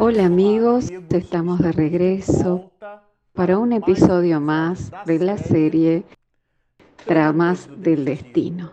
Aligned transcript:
Hola 0.00 0.26
amigos, 0.26 0.92
estamos 1.10 1.58
de 1.58 1.72
regreso 1.72 2.70
para 3.32 3.58
un 3.58 3.72
episodio 3.72 4.40
más 4.40 4.92
de 5.06 5.18
la 5.18 5.36
serie 5.36 6.04
Tramas 7.04 7.68
del 7.78 8.04
Destino. 8.04 8.70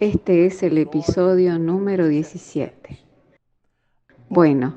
Este 0.00 0.46
es 0.46 0.64
el 0.64 0.78
episodio 0.78 1.60
número 1.60 2.08
17. 2.08 2.98
Bueno, 4.28 4.74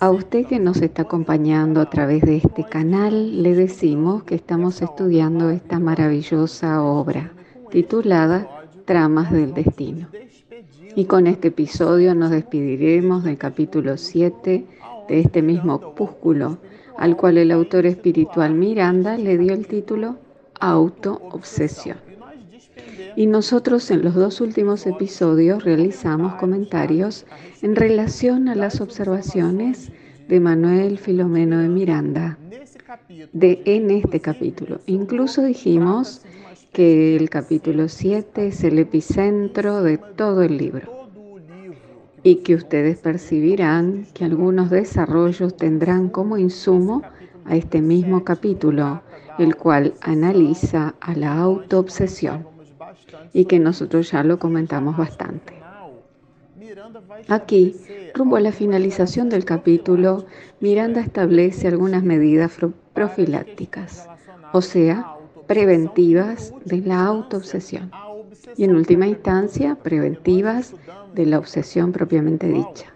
a 0.00 0.08
usted 0.08 0.46
que 0.46 0.58
nos 0.58 0.80
está 0.80 1.02
acompañando 1.02 1.82
a 1.82 1.90
través 1.90 2.22
de 2.22 2.38
este 2.38 2.64
canal, 2.64 3.42
le 3.42 3.54
decimos 3.54 4.22
que 4.22 4.34
estamos 4.34 4.80
estudiando 4.80 5.50
esta 5.50 5.78
maravillosa 5.78 6.82
obra 6.82 7.34
titulada 7.70 8.48
Tramas 8.86 9.30
del 9.30 9.52
Destino. 9.52 10.08
Y 10.96 11.04
con 11.04 11.26
este 11.26 11.48
episodio 11.48 12.14
nos 12.14 12.30
despediremos 12.30 13.24
del 13.24 13.36
capítulo 13.36 13.98
7 13.98 14.77
de 15.08 15.20
este 15.20 15.42
mismo 15.42 15.74
opúsculo, 15.74 16.58
al 16.96 17.16
cual 17.16 17.38
el 17.38 17.50
autor 17.50 17.86
espiritual 17.86 18.54
Miranda 18.54 19.16
le 19.16 19.38
dio 19.38 19.54
el 19.54 19.66
título 19.66 20.16
Auto-Obsesión. 20.60 21.96
Y 23.16 23.26
nosotros 23.26 23.90
en 23.90 24.04
los 24.04 24.14
dos 24.14 24.40
últimos 24.40 24.86
episodios 24.86 25.64
realizamos 25.64 26.34
comentarios 26.34 27.26
en 27.62 27.74
relación 27.74 28.48
a 28.48 28.54
las 28.54 28.80
observaciones 28.80 29.90
de 30.28 30.40
Manuel 30.40 30.98
Filomeno 30.98 31.58
de 31.58 31.68
Miranda 31.68 32.38
de, 33.32 33.62
en 33.64 33.90
este 33.90 34.20
capítulo. 34.20 34.80
Incluso 34.86 35.42
dijimos 35.42 36.22
que 36.72 37.16
el 37.16 37.30
capítulo 37.30 37.88
7 37.88 38.48
es 38.48 38.62
el 38.62 38.78
epicentro 38.78 39.82
de 39.82 39.98
todo 39.98 40.42
el 40.42 40.58
libro 40.58 40.97
y 42.28 42.36
que 42.36 42.54
ustedes 42.54 42.98
percibirán 42.98 44.06
que 44.12 44.22
algunos 44.22 44.68
desarrollos 44.68 45.56
tendrán 45.56 46.10
como 46.10 46.36
insumo 46.36 47.00
a 47.46 47.56
este 47.56 47.80
mismo 47.80 48.22
capítulo, 48.22 49.00
el 49.38 49.56
cual 49.56 49.94
analiza 50.02 50.94
a 51.00 51.14
la 51.14 51.38
autoobsesión 51.38 52.46
y 53.32 53.46
que 53.46 53.58
nosotros 53.58 54.10
ya 54.10 54.22
lo 54.24 54.38
comentamos 54.38 54.98
bastante. 54.98 55.54
Aquí, 57.28 57.74
rumbo 58.14 58.36
a 58.36 58.40
la 58.40 58.52
finalización 58.52 59.30
del 59.30 59.46
capítulo, 59.46 60.26
Miranda 60.60 61.00
establece 61.00 61.66
algunas 61.66 62.02
medidas 62.02 62.58
profilácticas, 62.92 64.06
o 64.52 64.60
sea, 64.60 65.14
preventivas 65.46 66.52
de 66.66 66.82
la 66.82 67.06
autoobsesión 67.06 67.90
y 68.56 68.64
en 68.64 68.76
última 68.76 69.06
instancia 69.06 69.76
preventivas 69.76 70.74
de 71.14 71.26
la 71.26 71.38
obsesión 71.38 71.92
propiamente 71.92 72.48
dicha. 72.48 72.92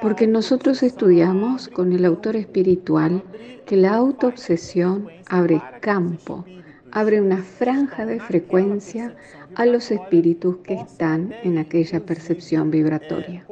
Porque 0.00 0.26
nosotros 0.26 0.82
estudiamos 0.82 1.68
con 1.68 1.92
el 1.92 2.04
autor 2.04 2.36
espiritual 2.36 3.22
que 3.66 3.76
la 3.76 3.94
autoobsesión 3.94 5.08
abre 5.28 5.60
campo, 5.80 6.44
abre 6.92 7.20
una 7.20 7.42
franja 7.42 8.06
de 8.06 8.20
frecuencia 8.20 9.16
a 9.54 9.66
los 9.66 9.90
espíritus 9.90 10.58
que 10.58 10.74
están 10.74 11.34
en 11.42 11.58
aquella 11.58 12.00
percepción 12.00 12.70
vibratoria. 12.70 13.44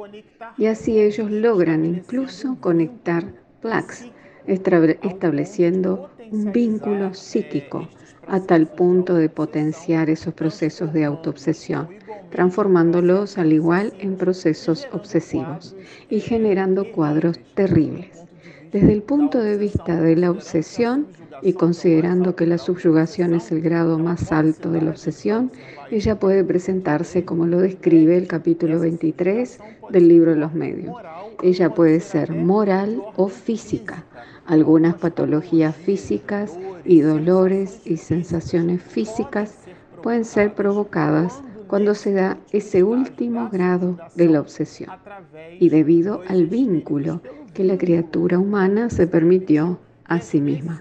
Y 0.57 0.67
así 0.67 0.99
ellos 0.99 1.29
logran 1.29 1.85
incluso 1.85 2.57
conectar 2.59 3.25
plaques, 3.61 4.05
estableciendo 4.45 6.09
un 6.31 6.51
vínculo 6.51 7.13
psíquico 7.13 7.87
a 8.27 8.39
tal 8.39 8.67
punto 8.67 9.15
de 9.15 9.29
potenciar 9.29 10.09
esos 10.09 10.33
procesos 10.33 10.93
de 10.93 11.05
autoobsesión, 11.05 11.87
transformándolos 12.29 13.37
al 13.37 13.53
igual 13.53 13.93
en 13.99 14.17
procesos 14.17 14.87
obsesivos 14.91 15.75
y 16.09 16.19
generando 16.19 16.91
cuadros 16.91 17.39
terribles. 17.55 18.27
Desde 18.71 18.91
el 18.91 19.01
punto 19.01 19.39
de 19.39 19.57
vista 19.57 20.01
de 20.01 20.17
la 20.17 20.29
obsesión 20.29 21.07
y 21.41 21.53
considerando 21.53 22.35
que 22.35 22.45
la 22.45 22.57
subyugación 22.57 23.33
es 23.33 23.51
el 23.51 23.61
grado 23.61 23.97
más 23.97 24.31
alto 24.31 24.71
de 24.71 24.81
la 24.81 24.91
obsesión, 24.91 25.51
ella 25.89 26.19
puede 26.19 26.43
presentarse 26.43 27.23
como 27.23 27.45
lo 27.45 27.59
describe 27.59 28.17
el 28.17 28.27
capítulo 28.27 28.79
23 28.79 29.59
del 29.89 30.07
libro 30.09 30.31
de 30.31 30.37
los 30.37 30.53
medios. 30.53 30.95
Ella 31.41 31.73
puede 31.73 32.01
ser 32.01 32.33
moral 32.33 33.01
o 33.15 33.29
física, 33.29 34.03
algunas 34.47 34.95
patologías 34.95 35.75
físicas 35.75 36.57
y 36.85 37.01
dolores 37.01 37.81
y 37.85 37.97
sensaciones 37.97 38.81
físicas 38.81 39.53
pueden 40.01 40.25
ser 40.25 40.55
provocadas 40.55 41.43
cuando 41.67 41.93
se 41.93 42.13
da 42.13 42.37
ese 42.51 42.81
último 42.83 43.49
grado 43.49 43.97
de 44.15 44.29
la 44.29 44.39
obsesión 44.39 44.89
y 45.59 45.69
debido 45.69 46.21
al 46.27 46.47
vínculo 46.47 47.21
que 47.53 47.65
la 47.65 47.77
criatura 47.77 48.39
humana 48.39 48.89
se 48.89 49.05
permitió 49.05 49.79
a 50.05 50.21
sí 50.21 50.39
misma. 50.39 50.79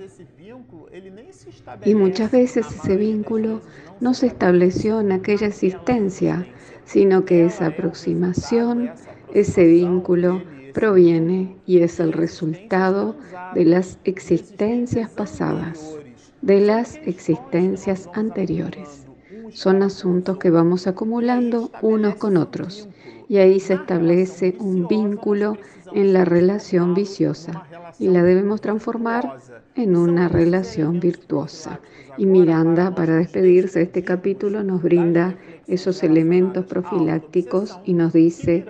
Y 1.85 1.95
muchas 1.95 2.31
veces 2.31 2.67
ese 2.71 2.97
vínculo 2.97 3.61
no 4.01 4.15
se 4.15 4.29
estableció 4.29 5.01
en 5.01 5.11
aquella 5.11 5.49
existencia, 5.49 6.47
sino 6.85 7.25
que 7.25 7.45
esa 7.45 7.67
aproximación, 7.67 8.91
ese 9.35 9.67
vínculo, 9.67 10.43
proviene 10.77 11.57
y 11.65 11.79
es 11.79 12.01
el 12.01 12.13
resultado 12.13 13.17
de 13.55 13.65
las 13.65 13.99
existencias 14.05 15.09
pasadas, 15.09 15.97
de 16.43 16.61
las 16.61 16.97
existencias 17.07 18.11
anteriores. 18.13 19.07
Son 19.55 19.83
asuntos 19.83 20.37
que 20.37 20.51
vamos 20.51 20.87
acumulando 20.87 21.71
unos 21.81 22.17
con 22.17 22.37
otros 22.37 22.91
y 23.27 23.39
ahí 23.39 23.59
se 23.59 23.73
establece 23.73 24.55
un 24.59 24.87
vínculo 24.87 25.57
en 25.95 26.13
la 26.13 26.27
relación 26.27 26.93
viciosa 26.93 27.65
y 27.99 28.09
la 28.09 28.23
debemos 28.23 28.61
transformar 28.61 29.39
en 29.77 29.97
una 29.97 30.29
relación 30.29 31.01
virtuosa. 31.01 31.81
Y 32.19 32.27
Miranda, 32.27 32.95
para 32.95 33.17
despedirse 33.17 33.79
de 33.79 33.85
este 33.87 34.05
capítulo, 34.05 34.63
nos 34.63 34.83
brinda 34.83 35.37
esos 35.67 36.03
elementos 36.03 36.65
profilácticos 36.67 37.79
y 37.85 37.95
nos 37.95 38.13
dice 38.13 38.67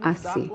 así. 0.00 0.50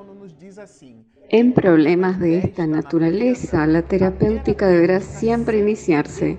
En 1.30 1.54
problemas 1.54 2.20
de 2.20 2.38
esta 2.38 2.68
naturaleza, 2.68 3.66
la 3.66 3.82
terapéutica 3.82 4.68
deberá 4.68 5.00
siempre 5.00 5.60
iniciarse 5.60 6.38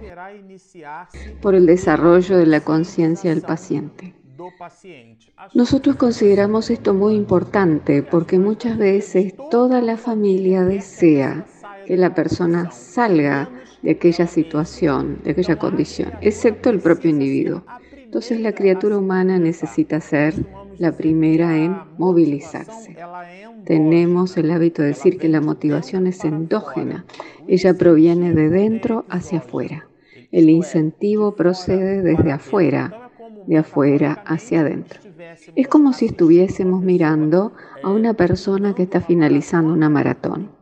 por 1.40 1.54
el 1.54 1.66
desarrollo 1.66 2.36
de 2.36 2.46
la 2.46 2.60
conciencia 2.60 3.30
del 3.30 3.42
paciente. 3.42 4.14
Nosotros 5.54 5.96
consideramos 5.96 6.70
esto 6.70 6.92
muy 6.92 7.14
importante 7.14 8.02
porque 8.02 8.38
muchas 8.38 8.76
veces 8.78 9.34
toda 9.50 9.80
la 9.80 9.96
familia 9.96 10.64
desea 10.64 11.46
que 11.86 11.96
la 11.96 12.14
persona 12.14 12.70
salga 12.70 13.48
de 13.82 13.92
aquella 13.92 14.26
situación, 14.26 15.18
de 15.22 15.32
aquella 15.32 15.56
condición, 15.56 16.12
excepto 16.20 16.70
el 16.70 16.80
propio 16.80 17.10
individuo. 17.10 17.64
Entonces 18.14 18.38
la 18.38 18.52
criatura 18.52 18.96
humana 18.96 19.40
necesita 19.40 20.00
ser 20.00 20.34
la 20.78 20.92
primera 20.92 21.58
en 21.58 21.76
movilizarse. 21.98 22.96
Tenemos 23.64 24.36
el 24.36 24.52
hábito 24.52 24.82
de 24.82 24.88
decir 24.88 25.18
que 25.18 25.28
la 25.28 25.40
motivación 25.40 26.06
es 26.06 26.24
endógena. 26.24 27.06
Ella 27.48 27.74
proviene 27.74 28.32
de 28.32 28.50
dentro 28.50 29.04
hacia 29.08 29.38
afuera. 29.38 29.88
El 30.30 30.48
incentivo 30.48 31.34
procede 31.34 32.02
desde 32.02 32.30
afuera, 32.30 33.10
de 33.48 33.58
afuera 33.58 34.22
hacia 34.24 34.60
adentro. 34.60 35.00
Es 35.56 35.66
como 35.66 35.92
si 35.92 36.06
estuviésemos 36.06 36.84
mirando 36.84 37.52
a 37.82 37.90
una 37.90 38.14
persona 38.14 38.76
que 38.76 38.84
está 38.84 39.00
finalizando 39.00 39.72
una 39.72 39.90
maratón. 39.90 40.52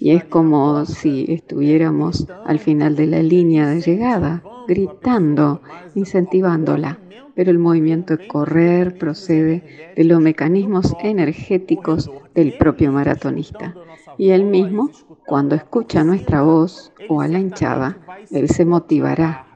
Y 0.00 0.10
es 0.10 0.24
como 0.24 0.84
si 0.84 1.26
estuviéramos 1.28 2.26
al 2.44 2.58
final 2.58 2.96
de 2.96 3.06
la 3.06 3.22
línea 3.22 3.68
de 3.68 3.80
llegada, 3.80 4.42
gritando, 4.66 5.60
incentivándola 5.94 6.98
pero 7.34 7.50
el 7.50 7.58
movimiento 7.58 8.16
de 8.16 8.26
correr 8.26 8.98
procede 8.98 9.92
de 9.96 10.04
los 10.04 10.20
mecanismos 10.20 10.94
energéticos 11.02 12.10
del 12.34 12.54
propio 12.54 12.92
maratonista. 12.92 13.74
Y 14.18 14.30
él 14.30 14.44
mismo, 14.44 14.90
cuando 15.26 15.54
escucha 15.54 16.04
nuestra 16.04 16.42
voz 16.42 16.92
o 17.08 17.20
a 17.20 17.28
la 17.28 17.38
hinchada, 17.38 17.98
él 18.30 18.48
se 18.48 18.64
motivará. 18.64 19.46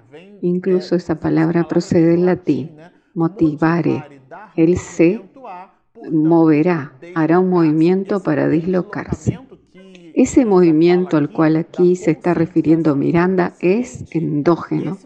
Incluso 0.41 0.97
esa 0.97 1.21
palabra 1.21 1.69
procede 1.69 2.09
del 2.09 2.27
latín, 2.27 2.77
motivare. 3.15 4.05
Él 4.55 4.79
se 4.79 5.23
moverá, 6.11 6.93
hará 7.15 7.39
un 7.39 7.51
movimiento 7.51 8.23
para 8.23 8.49
dislocarse. 8.49 9.39
Ese 10.17 10.47
movimiento 10.47 11.19
al 11.19 11.31
cual 11.31 11.57
aquí 11.57 11.95
se 11.95 12.13
está 12.13 12.33
refiriendo 12.33 12.97
Miranda 12.97 13.53
es 13.61 14.07
endógeno, 14.13 14.97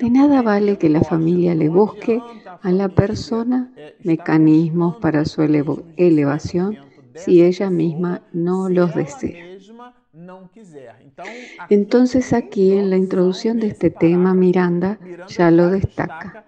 de 0.00 0.08
nada 0.08 0.40
vale 0.40 0.78
que 0.78 0.88
la 0.88 1.02
familia 1.02 1.54
le 1.54 1.68
busque 1.68 2.22
a 2.62 2.72
la 2.72 2.88
persona 2.88 3.70
mecanismos 4.04 4.96
para 5.02 5.26
su 5.26 5.42
elevación 5.42 6.78
si 7.14 7.42
ella 7.42 7.68
misma 7.68 8.22
no 8.32 8.70
los 8.70 8.94
desea. 8.94 9.44
Entonces 11.68 12.32
aquí 12.32 12.72
en 12.72 12.88
la 12.88 12.96
introducción 12.96 13.60
de 13.60 13.66
este 13.66 13.90
tema 13.90 14.32
Miranda 14.32 14.98
ya 15.28 15.50
lo 15.50 15.68
destaca. 15.68 16.46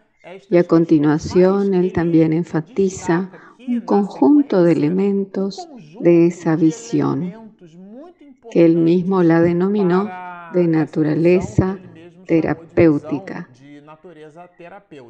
Y 0.49 0.57
a 0.57 0.65
continuación 0.65 1.75
él 1.75 1.93
también 1.93 2.33
enfatiza 2.33 3.31
un 3.69 3.83
conjunto 3.83 4.63
de 4.63 4.73
elementos 4.73 5.69
de 6.01 6.29
esa 6.29 6.57
visión 6.57 7.46
que 8.51 8.65
él 8.65 8.77
mismo 8.77 9.23
la 9.23 9.41
denominó 9.41 10.09
de 10.53 10.67
naturaleza 10.67 11.79
terapéutica. 12.27 13.49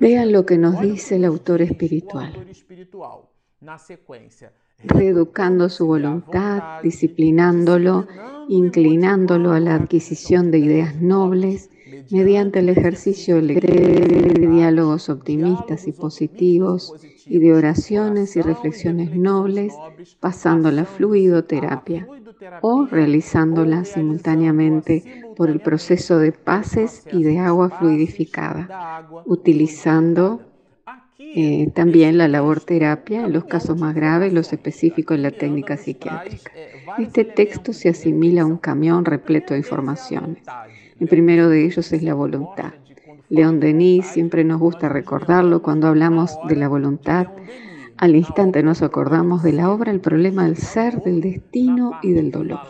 Vean 0.00 0.32
lo 0.32 0.46
que 0.46 0.58
nos 0.58 0.80
dice 0.80 1.16
el 1.16 1.24
autor 1.24 1.62
espiritual. 1.62 2.32
reeducando 4.84 5.70
su 5.70 5.86
voluntad, 5.86 6.82
disciplinándolo, 6.82 8.06
inclinándolo 8.48 9.52
a 9.52 9.60
la 9.60 9.74
adquisición 9.74 10.50
de 10.50 10.58
ideas 10.58 11.00
nobles, 11.00 11.70
mediante 12.10 12.58
el 12.58 12.68
ejercicio 12.68 13.40
de 13.40 14.34
diálogos 14.38 15.08
optimistas 15.08 15.88
y 15.88 15.92
positivos 15.92 16.92
y 17.24 17.38
de 17.38 17.54
oraciones 17.54 18.36
y 18.36 18.42
reflexiones 18.42 19.16
nobles, 19.16 19.72
pasando 20.20 20.70
la 20.70 20.84
fluidoterapia 20.84 22.06
o 22.62 22.86
realizándola 22.86 23.84
simultáneamente 23.84 25.24
por 25.36 25.50
el 25.50 25.60
proceso 25.60 26.18
de 26.18 26.32
pases 26.32 27.06
y 27.12 27.22
de 27.22 27.38
agua 27.38 27.70
fluidificada, 27.70 29.06
utilizando 29.26 30.40
eh, 31.18 31.70
también 31.74 32.18
la 32.18 32.28
labor 32.28 32.60
terapia 32.60 33.26
en 33.26 33.32
los 33.32 33.44
casos 33.44 33.78
más 33.78 33.94
graves, 33.94 34.32
los 34.32 34.52
específicos 34.52 35.16
en 35.16 35.22
la 35.22 35.30
técnica 35.30 35.76
psiquiátrica. 35.76 36.50
Este 36.98 37.24
texto 37.24 37.72
se 37.72 37.90
asimila 37.90 38.42
a 38.42 38.46
un 38.46 38.56
camión 38.56 39.04
repleto 39.04 39.52
de 39.52 39.60
informaciones. 39.60 40.42
El 40.98 41.08
primero 41.08 41.48
de 41.48 41.66
ellos 41.66 41.92
es 41.92 42.02
la 42.02 42.14
voluntad. 42.14 42.72
León 43.28 43.60
Denis 43.60 44.06
siempre 44.06 44.44
nos 44.44 44.60
gusta 44.60 44.88
recordarlo 44.88 45.60
cuando 45.60 45.88
hablamos 45.88 46.38
de 46.48 46.56
la 46.56 46.68
voluntad. 46.68 47.26
Al 47.98 48.14
instante 48.14 48.62
nos 48.62 48.82
acordamos 48.82 49.42
de 49.42 49.52
la 49.52 49.70
obra 49.70 49.90
El 49.90 50.00
problema 50.00 50.44
del 50.44 50.56
ser, 50.56 51.02
del 51.02 51.20
destino 51.20 51.98
y 52.02 52.12
del 52.12 52.30
dolor. 52.30 52.60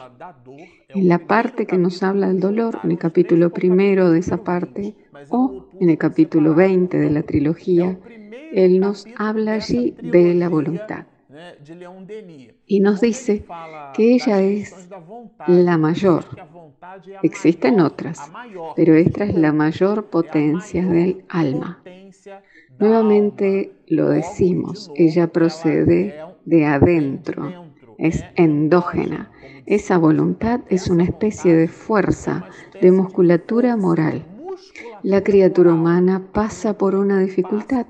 En 0.88 1.08
la 1.08 1.18
parte 1.18 1.66
que 1.66 1.78
nos 1.78 2.02
habla 2.02 2.28
del 2.28 2.40
dolor, 2.40 2.78
en 2.84 2.92
el 2.92 2.98
capítulo 2.98 3.50
primero 3.50 4.10
de 4.10 4.20
esa 4.20 4.38
parte, 4.38 4.94
o 5.30 5.66
en 5.80 5.90
el 5.90 5.98
capítulo 5.98 6.54
20 6.54 6.98
de 6.98 7.10
la 7.10 7.22
trilogía, 7.22 7.98
él 8.52 8.80
nos 8.80 9.06
habla 9.16 9.54
allí 9.54 9.94
de 10.00 10.34
la 10.34 10.48
voluntad 10.48 11.06
y 12.66 12.80
nos 12.80 13.00
dice 13.00 13.44
que 13.94 14.14
ella 14.14 14.40
es 14.40 14.88
la 15.46 15.78
mayor. 15.78 16.24
Existen 17.22 17.80
otras, 17.80 18.20
pero 18.74 18.94
esta 18.94 19.24
es 19.24 19.34
la 19.34 19.52
mayor 19.52 20.06
potencia 20.06 20.84
del 20.84 21.24
alma. 21.28 21.82
Nuevamente 22.78 23.72
lo 23.88 24.08
decimos, 24.08 24.90
ella 24.96 25.28
procede 25.28 26.14
de 26.44 26.64
adentro, 26.66 27.66
es 27.98 28.24
endógena. 28.34 29.30
Esa 29.66 29.98
voluntad 29.98 30.60
es 30.68 30.88
una 30.88 31.04
especie 31.04 31.54
de 31.54 31.68
fuerza, 31.68 32.44
de 32.80 32.92
musculatura 32.92 33.76
moral. 33.76 34.24
La 35.02 35.22
criatura 35.22 35.74
humana 35.74 36.28
pasa 36.32 36.78
por 36.78 36.94
una 36.94 37.20
dificultad 37.20 37.86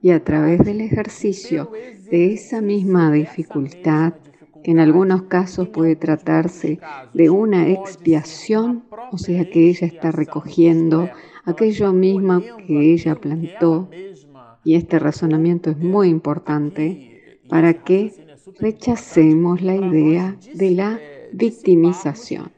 y 0.00 0.10
a 0.10 0.22
través 0.22 0.64
del 0.64 0.80
ejercicio 0.80 1.70
de 2.10 2.32
esa 2.32 2.60
misma 2.60 3.10
dificultad, 3.12 4.14
que 4.62 4.70
en 4.70 4.80
algunos 4.80 5.22
casos 5.22 5.68
puede 5.68 5.96
tratarse 5.96 6.80
de 7.14 7.30
una 7.30 7.68
expiación, 7.68 8.84
o 9.12 9.18
sea 9.18 9.48
que 9.48 9.68
ella 9.68 9.86
está 9.86 10.10
recogiendo 10.10 11.08
aquello 11.44 11.92
mismo 11.92 12.42
que 12.66 12.92
ella 12.92 13.14
plantó, 13.14 13.88
y 14.64 14.74
este 14.74 14.98
razonamiento 14.98 15.70
es 15.70 15.78
muy 15.78 16.08
importante 16.08 17.40
para 17.48 17.72
que 17.72 18.12
rechacemos 18.58 19.62
la 19.62 19.76
idea 19.76 20.36
de 20.54 20.70
la 20.72 21.00
victimización. 21.32 22.52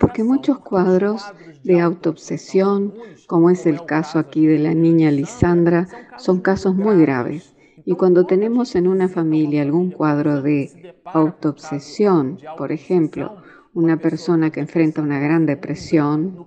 Porque 0.00 0.24
muchos 0.24 0.58
cuadros 0.58 1.22
de 1.62 1.80
autoobsesión, 1.80 2.94
como 3.26 3.50
es 3.50 3.66
el 3.66 3.84
caso 3.84 4.18
aquí 4.18 4.46
de 4.46 4.58
la 4.58 4.74
niña 4.74 5.10
Lisandra, 5.10 5.86
son 6.18 6.40
casos 6.40 6.74
muy 6.74 7.00
graves. 7.00 7.54
Y 7.84 7.94
cuando 7.94 8.26
tenemos 8.26 8.74
en 8.74 8.88
una 8.88 9.08
familia 9.08 9.62
algún 9.62 9.90
cuadro 9.90 10.42
de 10.42 10.94
autoobsesión, 11.04 12.38
por 12.58 12.72
ejemplo, 12.72 13.42
una 13.72 13.98
persona 13.98 14.50
que 14.50 14.60
enfrenta 14.60 15.00
una 15.00 15.20
gran 15.20 15.46
depresión, 15.46 16.46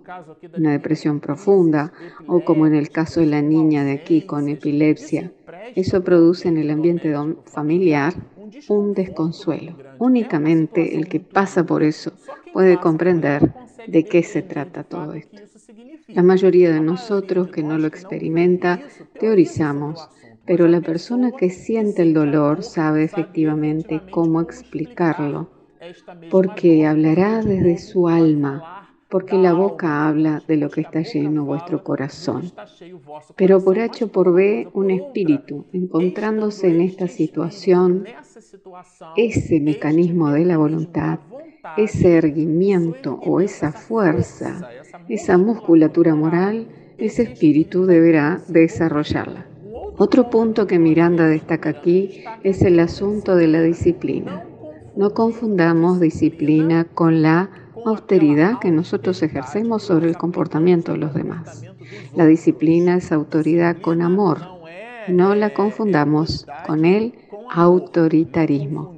una 0.58 0.72
depresión 0.72 1.20
profunda, 1.20 1.94
o 2.28 2.44
como 2.44 2.68
en 2.68 2.76
el 2.76 2.90
caso 2.90 3.22
de 3.22 3.28
la 3.28 3.42
niña 3.42 3.84
de 3.84 3.94
aquí 3.94 4.24
con 4.24 4.50
epilepsia, 4.50 5.32
eso 5.76 6.04
produce 6.04 6.50
en 6.50 6.58
el 6.58 6.70
ambiente 6.70 7.14
familiar 7.46 8.14
un 8.68 8.94
desconsuelo. 8.94 9.78
Únicamente 10.00 10.96
el 10.96 11.08
que 11.08 11.20
pasa 11.20 11.66
por 11.66 11.84
eso 11.84 12.12
puede 12.52 12.78
comprender 12.78 13.54
de 13.88 14.04
qué 14.04 14.24
se 14.24 14.42
trata 14.42 14.84
todo 14.84 15.14
esto. 15.14 15.42
La 16.08 16.24
mayoría 16.24 16.72
de 16.72 16.82
nosotros 16.82 17.48
que 17.48 17.64
no 17.64 17.78
lo 17.78 17.88
experimenta 17.88 18.82
teorizamos, 19.20 20.10
pero 20.46 20.68
la 20.68 20.82
persona 20.82 21.32
que 21.32 21.50
siente 21.50 22.02
el 22.02 22.14
dolor 22.14 22.64
sabe 22.64 23.06
efectivamente 23.06 24.02
cómo 24.12 24.42
explicarlo, 24.42 25.50
porque 26.30 26.86
hablará 26.86 27.42
desde 27.42 27.78
su 27.78 28.08
alma 28.08 28.84
porque 29.14 29.38
la 29.38 29.54
boca 29.54 30.08
habla 30.08 30.42
de 30.48 30.58
lo 30.58 30.72
que 30.72 30.82
está 30.82 31.04
lleno 31.04 31.46
vuestro 31.46 31.84
corazón. 31.84 32.52
Pero 33.36 33.64
por 33.64 33.78
H 33.78 34.08
por 34.08 34.34
B, 34.34 34.68
un 34.74 34.90
espíritu, 34.90 35.66
encontrándose 35.72 36.70
en 36.70 36.82
esta 36.82 37.08
situación, 37.08 38.06
ese 39.16 39.60
mecanismo 39.60 40.32
de 40.32 40.46
la 40.46 40.58
voluntad, 40.58 41.20
ese 41.78 42.18
erguimiento 42.18 43.20
o 43.24 43.40
esa 43.40 43.72
fuerza, 43.72 44.68
esa 45.08 45.38
musculatura 45.38 46.16
moral, 46.16 46.68
ese 46.98 47.22
espíritu 47.22 47.86
deberá 47.86 48.42
desarrollarla. 48.48 49.46
Otro 49.96 50.32
punto 50.32 50.66
que 50.66 50.80
Miranda 50.80 51.28
destaca 51.28 51.70
aquí 51.70 52.24
es 52.44 52.64
el 52.64 52.80
asunto 52.80 53.36
de 53.36 53.46
la 53.46 53.62
disciplina. 53.62 54.44
No 54.96 55.14
confundamos 55.14 56.00
disciplina 56.00 56.86
con 56.86 57.22
la 57.22 57.50
austeridad 57.86 58.60
que 58.60 58.72
nosotros 58.72 59.22
ejercemos 59.24 59.84
sobre 59.84 60.08
el 60.08 60.18
comportamiento 60.18 60.92
de 60.94 61.00
los 61.00 61.14
demás. 61.14 61.64
La 62.16 62.26
disciplina 62.26 62.98
es 62.98 63.12
autoridad 63.12 63.78
con 63.82 64.02
amor. 64.02 64.40
No 65.08 65.36
la 65.36 65.54
confundamos 65.54 66.46
con 66.66 66.86
el 66.86 67.16
autoritarismo. 67.50 68.98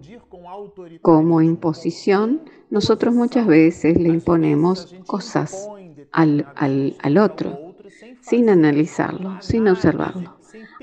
Como 1.01 1.41
imposición, 1.41 2.41
nosotros 2.69 3.13
muchas 3.13 3.47
veces 3.47 3.97
le 3.99 4.09
imponemos 4.09 4.95
cosas 5.07 5.69
al, 6.11 6.47
al, 6.55 7.17
otro 7.17 7.75
sin 8.21 8.49
analizarlo, 8.49 9.37
sin 9.41 9.67
observarlo, 9.67 10.35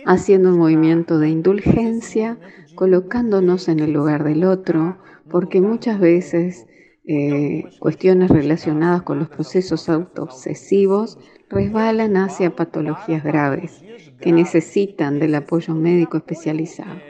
haciendo 0.06 0.50
un 0.50 0.58
movimiento 0.58 1.18
de 1.18 1.30
indulgencia, 1.30 2.38
colocándonos 2.74 3.68
en 3.68 3.80
el 3.80 3.92
lugar 3.92 4.24
del 4.24 4.44
otro, 4.44 4.98
porque 5.30 5.60
muchas 5.60 6.00
veces 6.00 6.66
eh, 7.04 7.64
cuestiones 7.80 8.30
relacionadas 8.30 9.02
con 9.02 9.18
los 9.18 9.28
procesos 9.28 9.88
autoobsesivos 9.88 11.18
resbalan 11.48 12.16
hacia 12.16 12.54
patologías 12.54 13.24
graves 13.24 13.82
que 14.20 14.32
necesitan 14.32 15.18
del 15.18 15.34
apoyo 15.34 15.74
médico 15.74 16.16
especializado. 16.16 17.00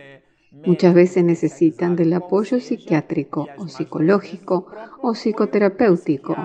Muchas 0.65 0.95
veces 0.95 1.25
necesitan 1.25 1.97
del 1.97 2.13
apoyo 2.13 2.61
psiquiátrico 2.61 3.49
o 3.59 3.69
psicológico 3.69 4.67
o 5.01 5.13
psicoterapéutico. 5.13 6.37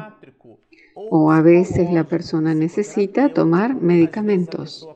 O 1.09 1.31
a 1.31 1.41
veces 1.41 1.91
la 1.91 2.03
persona 2.03 2.55
necesita 2.55 3.31
tomar 3.33 3.75
medicamentos 3.75 4.89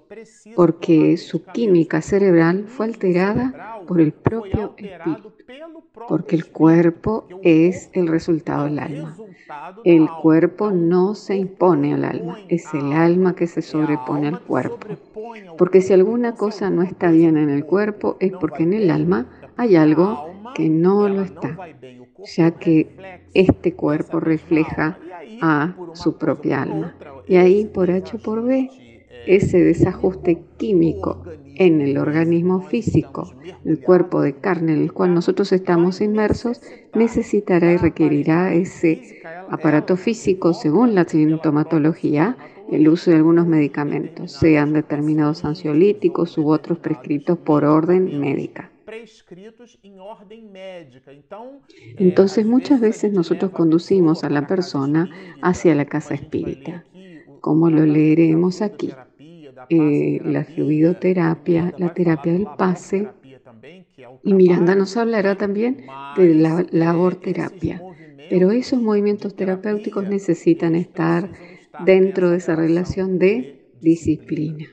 porque 0.55 1.15
su 1.17 1.45
química 1.45 2.01
cerebral 2.01 2.65
fue 2.67 2.87
alterada 2.87 3.70
por 3.91 3.99
el 3.99 4.13
propio 4.13 4.73
espíritu 4.77 5.33
porque 6.07 6.37
el 6.37 6.45
cuerpo 6.45 7.27
es 7.41 7.89
el 7.91 8.07
resultado 8.07 8.63
del 8.63 8.79
alma. 8.79 9.17
El 9.83 10.07
cuerpo 10.21 10.71
no 10.71 11.13
se 11.13 11.35
impone 11.35 11.93
al 11.93 12.05
alma, 12.05 12.37
es 12.47 12.73
el 12.73 12.93
alma 12.93 13.35
que 13.35 13.47
se 13.47 13.61
sobrepone 13.61 14.29
al 14.29 14.39
cuerpo. 14.39 14.87
Porque 15.57 15.81
si 15.81 15.91
alguna 15.91 16.35
cosa 16.35 16.69
no 16.69 16.83
está 16.83 17.11
bien 17.11 17.35
en 17.35 17.49
el 17.49 17.65
cuerpo 17.65 18.15
es 18.21 18.31
porque 18.31 18.63
en 18.63 18.71
el 18.71 18.89
alma 18.91 19.25
hay 19.57 19.75
algo 19.75 20.25
que 20.55 20.69
no 20.69 21.09
lo 21.09 21.23
está, 21.23 21.57
ya 22.33 22.51
que 22.51 22.95
este 23.33 23.73
cuerpo 23.73 24.21
refleja 24.21 24.99
a 25.41 25.75
su 25.95 26.17
propia 26.17 26.61
alma. 26.61 26.95
Y 27.27 27.35
ahí 27.35 27.65
por 27.65 27.91
H 27.91 28.19
por 28.19 28.41
B 28.41 28.69
ese 29.27 29.61
desajuste 29.61 30.41
químico 30.57 31.23
en 31.55 31.81
el 31.81 31.97
organismo 31.97 32.61
físico, 32.61 33.33
el 33.65 33.79
cuerpo 33.79 34.21
de 34.21 34.33
carne 34.33 34.73
en 34.73 34.81
el 34.81 34.93
cual 34.93 35.13
nosotros 35.13 35.51
estamos 35.51 36.01
inmersos, 36.01 36.61
necesitará 36.93 37.71
y 37.71 37.77
requerirá 37.77 38.53
ese 38.53 39.21
aparato 39.49 39.97
físico 39.97 40.53
según 40.53 40.95
la 40.95 41.05
sintomatología, 41.05 42.37
el 42.71 42.87
uso 42.87 43.11
de 43.11 43.17
algunos 43.17 43.47
medicamentos, 43.47 44.31
sean 44.31 44.73
determinados 44.73 45.43
ansiolíticos 45.43 46.37
u 46.37 46.49
otros 46.49 46.79
prescritos 46.79 47.37
por 47.37 47.65
orden 47.65 48.19
médica. 48.19 48.71
Entonces 51.97 52.45
muchas 52.45 52.79
veces 52.81 53.13
nosotros 53.13 53.51
conducimos 53.51 54.23
a 54.23 54.29
la 54.29 54.47
persona 54.47 55.09
hacia 55.41 55.75
la 55.75 55.85
casa 55.85 56.13
espírita, 56.13 56.85
como 57.39 57.69
lo 57.69 57.85
leeremos 57.85 58.61
aquí. 58.61 58.91
Eh, 59.69 60.19
la 60.23 60.43
fluidoterapia, 60.43 61.73
la 61.77 61.93
terapia 61.93 62.33
del 62.33 62.47
pase, 62.57 63.09
y 64.23 64.33
Miranda 64.33 64.75
nos 64.75 64.97
hablará 64.97 65.35
también 65.35 65.85
de 66.15 66.35
la 66.35 66.65
labor 66.71 67.15
terapia. 67.15 67.81
Pero 68.29 68.51
esos 68.51 68.81
movimientos 68.81 69.35
terapéuticos 69.35 70.07
necesitan 70.07 70.75
estar 70.75 71.29
dentro 71.85 72.29
de 72.29 72.37
esa 72.37 72.55
relación 72.55 73.19
de 73.19 73.67
disciplina. 73.81 74.67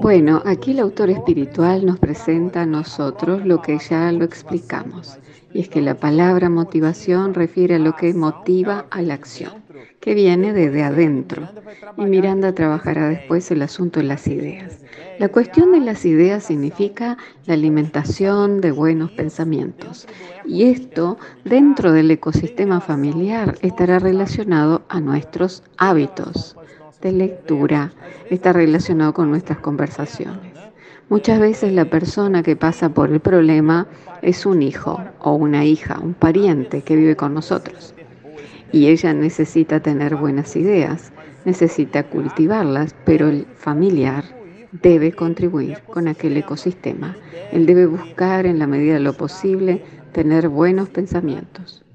Bueno, 0.00 0.42
aquí 0.44 0.72
el 0.72 0.80
autor 0.80 1.10
espiritual 1.10 1.84
nos 1.84 1.98
presenta 1.98 2.62
a 2.62 2.66
nosotros 2.66 3.44
lo 3.44 3.60
que 3.60 3.78
ya 3.78 4.10
lo 4.12 4.24
explicamos, 4.24 5.18
y 5.52 5.60
es 5.60 5.68
que 5.68 5.80
la 5.80 5.94
palabra 5.94 6.50
motivación 6.50 7.34
refiere 7.34 7.76
a 7.76 7.78
lo 7.78 7.96
que 7.96 8.12
motiva 8.14 8.86
a 8.90 9.02
la 9.02 9.14
acción, 9.14 9.52
que 10.00 10.14
viene 10.14 10.52
desde 10.52 10.82
adentro, 10.82 11.48
y 11.96 12.04
Miranda 12.04 12.54
trabajará 12.54 13.08
después 13.08 13.50
el 13.50 13.62
asunto 13.62 14.00
de 14.00 14.06
las 14.06 14.26
ideas. 14.26 14.80
La 15.18 15.28
cuestión 15.28 15.72
de 15.72 15.80
las 15.80 16.04
ideas 16.04 16.44
significa 16.44 17.16
la 17.46 17.54
alimentación 17.54 18.60
de 18.60 18.72
buenos 18.72 19.10
pensamientos, 19.12 20.06
y 20.44 20.64
esto 20.64 21.18
dentro 21.44 21.92
del 21.92 22.10
ecosistema 22.10 22.80
familiar 22.80 23.56
estará 23.62 23.98
relacionado 23.98 24.82
a 24.88 25.00
nuestros 25.00 25.62
hábitos 25.76 26.56
de 27.00 27.12
lectura 27.12 27.92
está 28.28 28.52
relacionado 28.52 29.14
con 29.14 29.30
nuestras 29.30 29.58
conversaciones. 29.58 30.57
Muchas 31.10 31.40
veces 31.40 31.72
la 31.72 31.86
persona 31.86 32.42
que 32.42 32.54
pasa 32.54 32.90
por 32.90 33.10
el 33.10 33.20
problema 33.20 33.86
es 34.20 34.44
un 34.44 34.60
hijo 34.60 35.02
o 35.20 35.32
una 35.32 35.64
hija, 35.64 35.98
un 35.98 36.12
pariente 36.12 36.82
que 36.82 36.96
vive 36.96 37.16
con 37.16 37.32
nosotros. 37.32 37.94
Y 38.72 38.88
ella 38.88 39.14
necesita 39.14 39.80
tener 39.80 40.16
buenas 40.16 40.54
ideas, 40.54 41.12
necesita 41.46 42.02
cultivarlas, 42.02 42.94
pero 43.06 43.28
el 43.28 43.46
familiar 43.56 44.24
debe 44.72 45.12
contribuir 45.12 45.78
con 45.86 46.08
aquel 46.08 46.36
ecosistema. 46.36 47.16
Él 47.52 47.64
debe 47.64 47.86
buscar 47.86 48.44
en 48.44 48.58
la 48.58 48.66
medida 48.66 48.94
de 48.94 49.00
lo 49.00 49.14
posible 49.14 49.82
tener 50.12 50.50
buenos 50.50 50.90
pensamientos, 50.90 51.86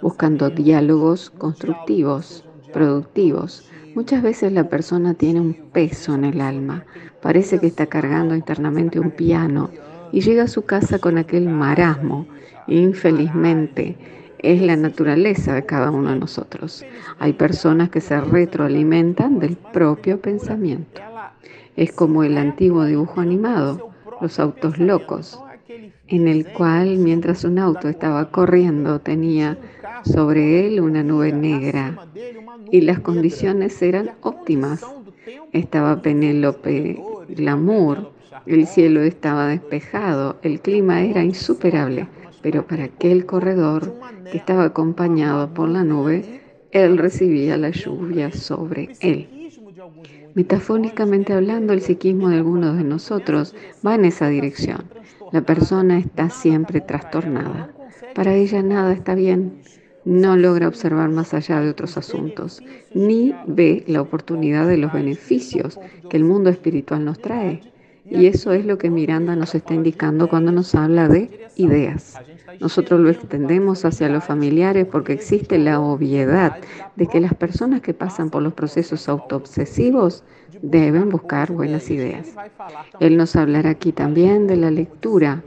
buscando 0.00 0.50
diálogos 0.50 1.30
constructivos, 1.30 2.44
productivos, 2.72 3.68
Muchas 3.94 4.22
veces 4.22 4.52
la 4.52 4.70
persona 4.70 5.12
tiene 5.12 5.40
un 5.40 5.52
peso 5.52 6.14
en 6.14 6.24
el 6.24 6.40
alma, 6.40 6.86
parece 7.22 7.58
que 7.58 7.68
está 7.68 7.86
cargando 7.86 8.34
internamente 8.34 9.00
un 9.00 9.10
piano 9.10 9.70
y 10.12 10.20
llega 10.20 10.42
a 10.44 10.48
su 10.48 10.62
casa 10.62 10.98
con 10.98 11.16
aquel 11.16 11.48
marasmo. 11.48 12.26
Infelizmente, 12.66 13.96
es 14.38 14.60
la 14.60 14.76
naturaleza 14.76 15.54
de 15.54 15.64
cada 15.64 15.90
uno 15.90 16.10
de 16.10 16.18
nosotros. 16.18 16.84
Hay 17.18 17.32
personas 17.32 17.90
que 17.90 18.00
se 18.00 18.20
retroalimentan 18.20 19.38
del 19.38 19.56
propio 19.56 20.20
pensamiento. 20.20 21.00
Es 21.76 21.92
como 21.92 22.24
el 22.24 22.36
antiguo 22.36 22.84
dibujo 22.84 23.20
animado, 23.20 23.90
los 24.20 24.38
autos 24.38 24.78
locos, 24.78 25.40
en 26.08 26.28
el 26.28 26.46
cual 26.52 26.98
mientras 26.98 27.44
un 27.44 27.58
auto 27.58 27.88
estaba 27.88 28.30
corriendo 28.30 29.00
tenía 29.00 29.56
sobre 30.04 30.66
él 30.66 30.80
una 30.80 31.02
nube 31.02 31.32
negra 31.32 31.96
y 32.70 32.80
las 32.82 33.00
condiciones 33.00 33.80
eran 33.80 34.10
óptimas. 34.20 34.84
Estaba 35.52 36.02
Penélope 36.02 37.00
Glamour, 37.34 38.12
el 38.46 38.66
cielo 38.66 39.02
estaba 39.02 39.48
despejado, 39.48 40.38
el 40.42 40.60
clima 40.60 41.02
era 41.02 41.22
insuperable, 41.22 42.08
pero 42.42 42.66
para 42.66 42.84
aquel 42.84 43.26
corredor 43.26 43.94
que 44.30 44.38
estaba 44.38 44.64
acompañado 44.64 45.52
por 45.54 45.68
la 45.68 45.84
nube, 45.84 46.40
él 46.72 46.98
recibía 46.98 47.56
la 47.56 47.70
lluvia 47.70 48.32
sobre 48.32 48.90
él. 49.00 49.28
Metafóricamente 50.34 51.34
hablando, 51.34 51.72
el 51.72 51.82
psiquismo 51.82 52.30
de 52.30 52.36
algunos 52.36 52.76
de 52.76 52.84
nosotros 52.84 53.54
va 53.86 53.94
en 53.94 54.06
esa 54.06 54.28
dirección. 54.28 54.84
La 55.30 55.42
persona 55.42 55.98
está 55.98 56.30
siempre 56.30 56.80
trastornada. 56.80 57.70
Para 58.14 58.34
ella 58.34 58.62
nada 58.62 58.92
está 58.92 59.14
bien, 59.14 59.60
no 60.04 60.36
logra 60.36 60.68
observar 60.68 61.08
más 61.10 61.34
allá 61.34 61.60
de 61.60 61.70
otros 61.70 61.96
asuntos, 61.96 62.62
ni 62.94 63.34
ve 63.46 63.84
la 63.86 64.00
oportunidad 64.00 64.66
de 64.66 64.76
los 64.76 64.92
beneficios 64.92 65.78
que 66.10 66.16
el 66.16 66.24
mundo 66.24 66.50
espiritual 66.50 67.04
nos 67.04 67.20
trae. 67.20 67.60
Y 68.04 68.26
eso 68.26 68.52
es 68.52 68.66
lo 68.66 68.78
que 68.78 68.90
Miranda 68.90 69.36
nos 69.36 69.54
está 69.54 69.74
indicando 69.74 70.28
cuando 70.28 70.50
nos 70.50 70.74
habla 70.74 71.08
de 71.08 71.48
ideas. 71.56 72.18
Nosotros 72.60 73.00
lo 73.00 73.10
extendemos 73.10 73.84
hacia 73.84 74.08
los 74.08 74.24
familiares 74.24 74.86
porque 74.90 75.12
existe 75.12 75.56
la 75.58 75.80
obviedad 75.80 76.58
de 76.96 77.06
que 77.06 77.20
las 77.20 77.34
personas 77.34 77.80
que 77.80 77.94
pasan 77.94 78.28
por 78.28 78.42
los 78.42 78.54
procesos 78.54 79.08
autoobsesivos 79.08 80.24
deben 80.62 81.10
buscar 81.10 81.52
buenas 81.52 81.90
ideas. 81.90 82.34
Él 82.98 83.16
nos 83.16 83.36
hablará 83.36 83.70
aquí 83.70 83.92
también 83.92 84.46
de 84.48 84.56
la 84.56 84.70
lectura. 84.70 85.42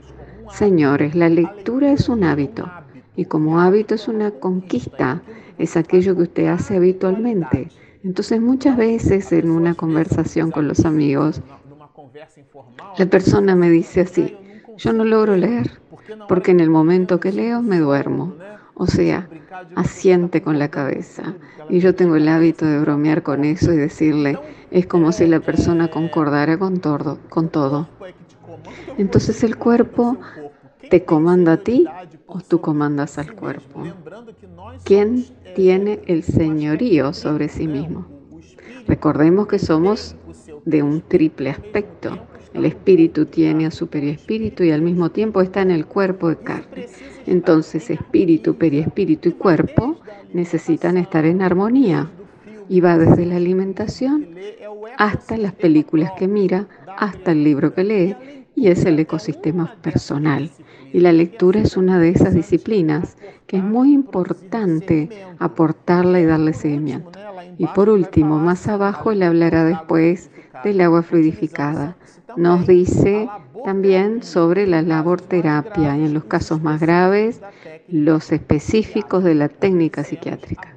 Señores, 0.50 1.14
la 1.14 1.28
lectura 1.28 1.92
es 1.92 2.08
un 2.08 2.24
hábito 2.24 2.70
y 3.16 3.24
como 3.24 3.60
hábito 3.60 3.94
es 3.94 4.08
una 4.08 4.30
conquista, 4.30 5.22
es 5.58 5.76
aquello 5.76 6.14
que 6.16 6.22
usted 6.22 6.46
hace 6.46 6.76
habitualmente. 6.76 7.70
Entonces 8.04 8.40
muchas 8.40 8.76
veces 8.76 9.32
en 9.32 9.50
una 9.50 9.74
conversación 9.74 10.50
con 10.50 10.68
los 10.68 10.84
amigos, 10.84 11.40
la 12.98 13.06
persona 13.06 13.56
me 13.56 13.70
dice 13.70 14.02
así, 14.02 14.36
yo 14.76 14.92
no 14.92 15.04
logro 15.04 15.36
leer 15.36 15.70
porque 16.28 16.50
en 16.50 16.60
el 16.60 16.70
momento 16.70 17.20
que 17.20 17.32
leo 17.32 17.62
me 17.62 17.78
duermo. 17.78 18.34
O 18.74 18.86
sea, 18.86 19.28
asiente 19.74 20.42
con 20.42 20.58
la 20.58 20.68
cabeza. 20.68 21.34
Y 21.70 21.80
yo 21.80 21.94
tengo 21.94 22.16
el 22.16 22.28
hábito 22.28 22.66
de 22.66 22.78
bromear 22.78 23.22
con 23.22 23.44
eso 23.44 23.72
y 23.72 23.76
decirle, 23.76 24.38
es 24.70 24.86
como 24.86 25.12
si 25.12 25.26
la 25.26 25.40
persona 25.40 25.88
concordara 25.88 26.58
con 26.58 26.80
todo. 26.80 27.18
Con 27.30 27.48
todo. 27.48 27.88
Entonces 28.98 29.42
el 29.44 29.56
cuerpo 29.56 30.18
te 30.90 31.04
comanda 31.04 31.52
a 31.52 31.56
ti 31.58 31.86
o 32.26 32.40
tú 32.40 32.60
comandas 32.60 33.18
al 33.18 33.34
cuerpo? 33.34 33.84
¿Quién 34.84 35.24
tiene 35.54 36.00
el 36.06 36.22
señorío 36.22 37.12
sobre 37.12 37.48
sí 37.48 37.66
mismo? 37.66 38.06
Recordemos 38.86 39.46
que 39.46 39.58
somos 39.58 40.16
de 40.64 40.82
un 40.82 41.00
triple 41.00 41.50
aspecto. 41.50 42.18
El 42.54 42.64
espíritu 42.64 43.26
tiene 43.26 43.66
a 43.66 43.70
su 43.70 43.88
periespíritu 43.88 44.62
y 44.64 44.70
al 44.70 44.82
mismo 44.82 45.10
tiempo 45.10 45.40
está 45.40 45.62
en 45.62 45.70
el 45.70 45.86
cuerpo 45.86 46.28
de 46.28 46.36
carne. 46.36 46.86
Entonces 47.26 47.90
espíritu, 47.90 48.56
periespíritu 48.56 49.30
y 49.30 49.32
cuerpo 49.32 49.96
necesitan 50.32 50.96
estar 50.96 51.24
en 51.24 51.42
armonía. 51.42 52.10
Y 52.68 52.80
va 52.80 52.98
desde 52.98 53.26
la 53.26 53.36
alimentación 53.36 54.28
hasta 54.98 55.36
las 55.36 55.52
películas 55.52 56.12
que 56.18 56.26
mira, 56.26 56.68
hasta 56.96 57.32
el 57.32 57.44
libro 57.44 57.74
que 57.74 57.84
lee, 57.84 58.16
y 58.54 58.68
es 58.68 58.84
el 58.86 58.98
ecosistema 58.98 59.76
personal. 59.82 60.50
Y 60.92 61.00
la 61.00 61.12
lectura 61.12 61.60
es 61.60 61.76
una 61.76 61.98
de 61.98 62.10
esas 62.10 62.34
disciplinas 62.34 63.16
que 63.46 63.58
es 63.58 63.62
muy 63.62 63.92
importante 63.92 65.08
aportarla 65.38 66.20
y 66.20 66.24
darle 66.24 66.52
seguimiento. 66.52 67.18
Y 67.58 67.66
por 67.68 67.88
último, 67.88 68.38
más 68.38 68.68
abajo, 68.68 69.12
él 69.12 69.22
hablará 69.22 69.64
después 69.64 70.30
del 70.64 70.80
agua 70.80 71.02
fluidificada. 71.02 71.96
Nos 72.36 72.66
dice 72.66 73.28
también 73.64 74.22
sobre 74.22 74.66
la 74.66 74.82
labor 74.82 75.20
terapia 75.20 75.96
y 75.96 76.04
en 76.04 76.14
los 76.14 76.24
casos 76.24 76.62
más 76.62 76.80
graves, 76.80 77.40
los 77.88 78.30
específicos 78.32 79.24
de 79.24 79.34
la 79.34 79.48
técnica 79.48 80.04
psiquiátrica. 80.04 80.75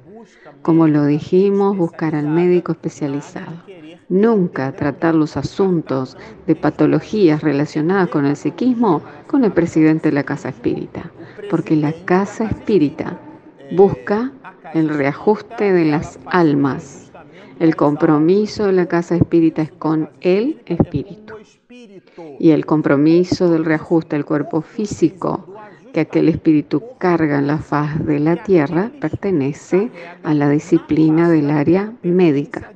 Como 0.62 0.88
lo 0.88 1.06
dijimos, 1.06 1.76
buscar 1.76 2.14
al 2.14 2.28
médico 2.28 2.72
especializado 2.72 3.52
nunca 4.10 4.72
tratar 4.72 5.14
los 5.14 5.38
asuntos 5.38 6.18
de 6.46 6.56
patologías 6.56 7.42
relacionadas 7.42 8.10
con 8.10 8.26
el 8.26 8.36
psiquismo 8.36 9.02
con 9.26 9.44
el 9.44 9.52
presidente 9.52 10.08
de 10.10 10.14
la 10.16 10.24
Casa 10.24 10.50
Espírita, 10.50 11.10
porque 11.48 11.76
la 11.76 11.92
Casa 12.04 12.44
Espírita 12.44 13.18
busca 13.70 14.32
el 14.74 14.88
reajuste 14.90 15.72
de 15.72 15.84
las 15.86 16.18
almas. 16.26 17.12
El 17.60 17.76
compromiso 17.76 18.66
de 18.66 18.72
la 18.72 18.86
Casa 18.86 19.14
Espírita 19.14 19.62
es 19.62 19.70
con 19.70 20.10
el 20.20 20.60
Espíritu. 20.66 21.34
Y 22.38 22.50
el 22.50 22.66
compromiso 22.66 23.48
del 23.48 23.64
reajuste 23.64 24.16
del 24.16 24.24
cuerpo 24.24 24.60
físico 24.60 25.49
que 25.92 26.00
aquel 26.00 26.28
espíritu 26.28 26.82
carga 26.98 27.38
en 27.38 27.46
la 27.46 27.58
faz 27.58 28.04
de 28.04 28.18
la 28.20 28.36
tierra 28.36 28.92
pertenece 29.00 29.90
a 30.22 30.34
la 30.34 30.48
disciplina 30.48 31.28
del 31.28 31.50
área 31.50 31.92
médica. 32.02 32.72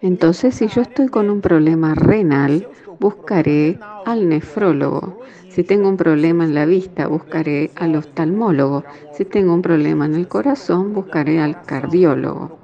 Entonces, 0.00 0.54
si 0.56 0.68
yo 0.68 0.82
estoy 0.82 1.08
con 1.08 1.30
un 1.30 1.40
problema 1.40 1.94
renal, 1.94 2.68
buscaré 2.98 3.80
al 4.04 4.28
nefrólogo. 4.28 5.18
Si 5.48 5.64
tengo 5.64 5.88
un 5.88 5.96
problema 5.96 6.44
en 6.44 6.54
la 6.54 6.66
vista, 6.66 7.06
buscaré 7.06 7.72
al 7.76 7.96
oftalmólogo. 7.96 8.84
Si 9.10 9.24
tengo 9.24 9.54
un 9.54 9.62
problema 9.62 10.06
en 10.06 10.14
el 10.14 10.28
corazón, 10.28 10.92
buscaré 10.94 11.40
al 11.40 11.62
cardiólogo. 11.64 12.57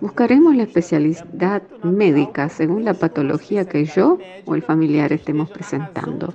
Buscaremos 0.00 0.56
la 0.56 0.62
especialidad 0.62 1.62
médica 1.82 2.48
según 2.48 2.84
la 2.84 2.94
patología 2.94 3.68
que 3.68 3.84
yo 3.84 4.18
o 4.46 4.54
el 4.54 4.62
familiar 4.62 5.12
estemos 5.12 5.50
presentando. 5.50 6.32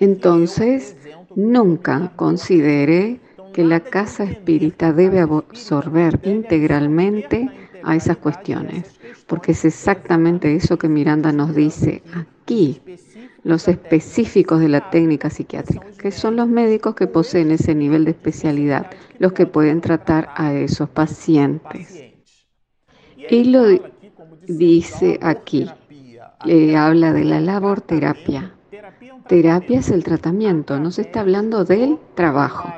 Entonces, 0.00 0.96
nunca 1.34 2.12
considere 2.16 3.20
que 3.52 3.64
la 3.64 3.80
casa 3.80 4.24
espírita 4.24 4.92
debe 4.92 5.20
absorber 5.20 6.20
integralmente 6.24 7.48
a 7.86 7.94
esas 7.94 8.16
cuestiones, 8.16 8.98
porque 9.28 9.52
es 9.52 9.64
exactamente 9.64 10.54
eso 10.54 10.76
que 10.76 10.88
Miranda 10.88 11.32
nos 11.32 11.54
dice 11.54 12.02
aquí, 12.14 12.82
los 13.44 13.68
específicos 13.68 14.58
de 14.60 14.68
la 14.68 14.90
técnica 14.90 15.30
psiquiátrica, 15.30 15.86
que 15.96 16.10
son 16.10 16.34
los 16.34 16.48
médicos 16.48 16.96
que 16.96 17.06
poseen 17.06 17.52
ese 17.52 17.76
nivel 17.76 18.04
de 18.04 18.10
especialidad, 18.10 18.90
los 19.20 19.32
que 19.32 19.46
pueden 19.46 19.80
tratar 19.80 20.30
a 20.34 20.52
esos 20.52 20.88
pacientes. 20.88 22.04
Y 23.30 23.44
lo 23.44 23.66
dice 24.48 25.20
aquí, 25.22 25.70
le 26.44 26.76
habla 26.76 27.12
de 27.12 27.24
la 27.24 27.40
labor 27.40 27.80
terapia. 27.82 28.52
Terapia 29.28 29.78
es 29.78 29.90
el 29.90 30.02
tratamiento, 30.02 30.80
no 30.80 30.90
se 30.90 31.02
está 31.02 31.20
hablando 31.20 31.64
del 31.64 31.98
trabajo. 32.16 32.68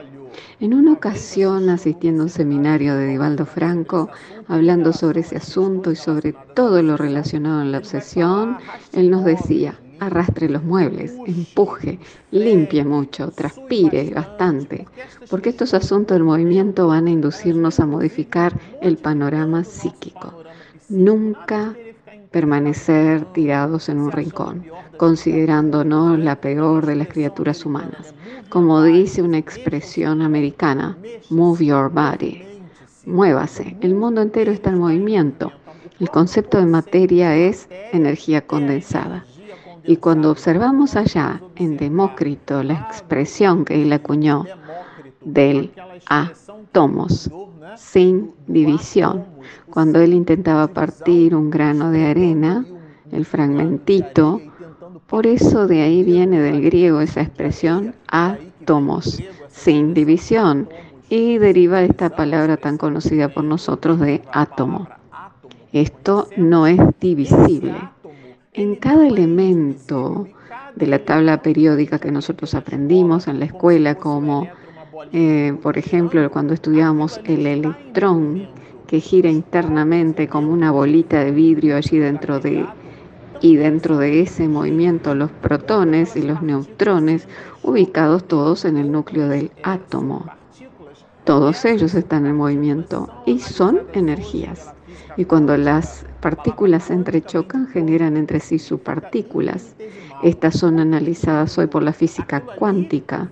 En 0.61 0.75
una 0.75 0.93
ocasión, 0.93 1.69
asistiendo 1.69 2.23
a 2.23 2.25
un 2.27 2.31
seminario 2.31 2.95
de 2.97 3.07
Divaldo 3.07 3.47
Franco, 3.47 4.09
hablando 4.47 4.93
sobre 4.93 5.21
ese 5.21 5.37
asunto 5.37 5.93
y 5.93 5.97
sobre 5.97 6.35
todo 6.55 6.83
lo 6.83 6.97
relacionado 6.97 7.63
en 7.63 7.73
la 7.73 7.79
obsesión, 7.79 8.57
él 8.93 9.11
nos 9.11 9.25
decía, 9.25 9.79
arrastre 10.01 10.49
los 10.49 10.63
muebles, 10.63 11.15
empuje, 11.27 11.99
limpie 12.31 12.85
mucho, 12.85 13.31
transpire 13.31 14.13
bastante, 14.15 14.87
porque 15.31 15.51
estos 15.51 15.75
asuntos 15.75 16.15
del 16.15 16.25
movimiento 16.25 16.87
van 16.87 17.07
a 17.07 17.11
inducirnos 17.11 17.81
a 17.81 17.87
modificar 17.87 18.59
el 18.81 18.97
panorama 18.97 19.65
psíquico. 19.65 20.35
Nunca 20.89 21.75
permanecer 22.31 23.25
tirados 23.33 23.89
en 23.89 23.99
un 23.99 24.13
rincón, 24.13 24.65
considerándonos 24.97 26.19
la 26.19 26.41
peor 26.41 26.87
de 26.87 26.97
las 26.97 27.09
criaturas 27.09 27.65
humanas. 27.65 28.15
Como 28.49 28.83
dice 28.83 29.23
una 29.23 29.39
expresión 29.39 30.23
americana, 30.23 30.97
move 31.31 31.65
your 31.65 31.91
body, 31.91 32.43
muévase. 33.07 33.77
El 33.81 33.95
mundo 33.95 34.23
entero 34.23 34.53
está 34.53 34.71
en 34.71 34.79
movimiento. 34.79 35.53
El 36.01 36.11
concepto 36.11 36.59
de 36.59 36.67
materia 36.67 37.37
es 37.37 37.69
energía 37.93 38.47
condensada. 38.47 39.25
Y 39.85 39.97
cuando 39.97 40.31
observamos 40.31 40.97
allá 40.97 41.41
en 41.57 41.77
Demócrito 41.77 42.63
la 42.63 42.75
expresión 42.75 43.65
que 43.65 43.83
él 43.83 43.93
acuñó 43.93 44.45
del 45.23 45.73
átomos 46.07 47.31
sin 47.77 48.33
división, 48.47 49.25
cuando 49.71 50.01
él 50.01 50.15
intentaba 50.15 50.69
partir 50.69 51.35
un 51.35 51.51
grano 51.51 51.91
de 51.91 52.07
arena, 52.07 52.65
el 53.13 53.25
fragmentito, 53.25 54.41
por 55.07 55.27
eso 55.27 55.67
de 55.67 55.83
ahí 55.83 56.03
viene 56.03 56.41
del 56.41 56.63
griego 56.63 57.01
esa 57.01 57.23
expresión 57.23 57.95
átomos, 58.09 59.23
sin 59.49 59.95
división, 59.95 60.69
y 61.09 61.39
deriva 61.39 61.79
de 61.79 61.87
esta 61.87 62.11
palabra 62.11 62.59
tan 62.59 62.77
conocida 62.77 63.29
por 63.29 63.45
nosotros 63.45 63.99
de 64.01 64.23
átomo. 64.33 64.89
Esto 65.73 66.29
no 66.37 66.67
es 66.67 66.79
divisible. 67.01 67.75
En 68.53 68.77
cada 68.77 69.07
elemento 69.07 70.27
de 70.75 70.87
la 70.87 70.99
tabla 70.99 71.43
periódica 71.43 71.99
que 71.99 72.11
nosotros 72.11 72.55
aprendimos 72.55 73.29
en 73.29 73.39
la 73.39 73.47
escuela, 73.47 73.95
como 73.95 74.49
eh, 75.13 75.57
por 75.63 75.79
ejemplo 75.79 76.31
cuando 76.31 76.55
estudiamos 76.55 77.21
el 77.25 77.47
electrón 77.47 78.49
que 78.89 79.01
gira 79.01 79.31
internamente 79.31 80.29
como 80.29 80.51
una 80.51 80.73
bolita 80.73 81.23
de 81.23 81.31
vidrio 81.31 81.77
allí 81.77 81.99
dentro 81.99 82.41
de 82.41 82.67
y 83.41 83.55
dentro 83.55 83.99
de 83.99 84.23
ese 84.23 84.49
movimiento 84.49 85.15
los 85.15 85.31
protones 85.31 86.17
y 86.17 86.23
los 86.23 86.43
neutrones 86.43 87.29
ubicados 87.63 88.27
todos 88.27 88.65
en 88.65 88.77
el 88.77 88.91
núcleo 88.91 89.29
del 89.29 89.53
átomo. 89.63 90.27
Todos 91.25 91.65
ellos 91.67 91.95
están 91.95 92.27
en 92.27 92.37
movimiento 92.37 93.23
y 93.27 93.39
son 93.39 93.83
energías. 93.93 94.73
Y 95.17 95.27
cuando 95.27 95.57
las 95.57 96.07
partículas 96.21 96.85
se 96.85 96.95
entrechocan, 96.95 97.67
generan 97.67 98.17
entre 98.17 98.41
sí 98.41 98.59
subpartículas. 98.59 99.77
Estas 100.23 100.59
son 100.59 100.81
analizadas 100.81 101.59
hoy 101.59 101.67
por 101.67 101.83
la 101.83 101.93
física 101.93 102.41
cuántica. 102.41 103.29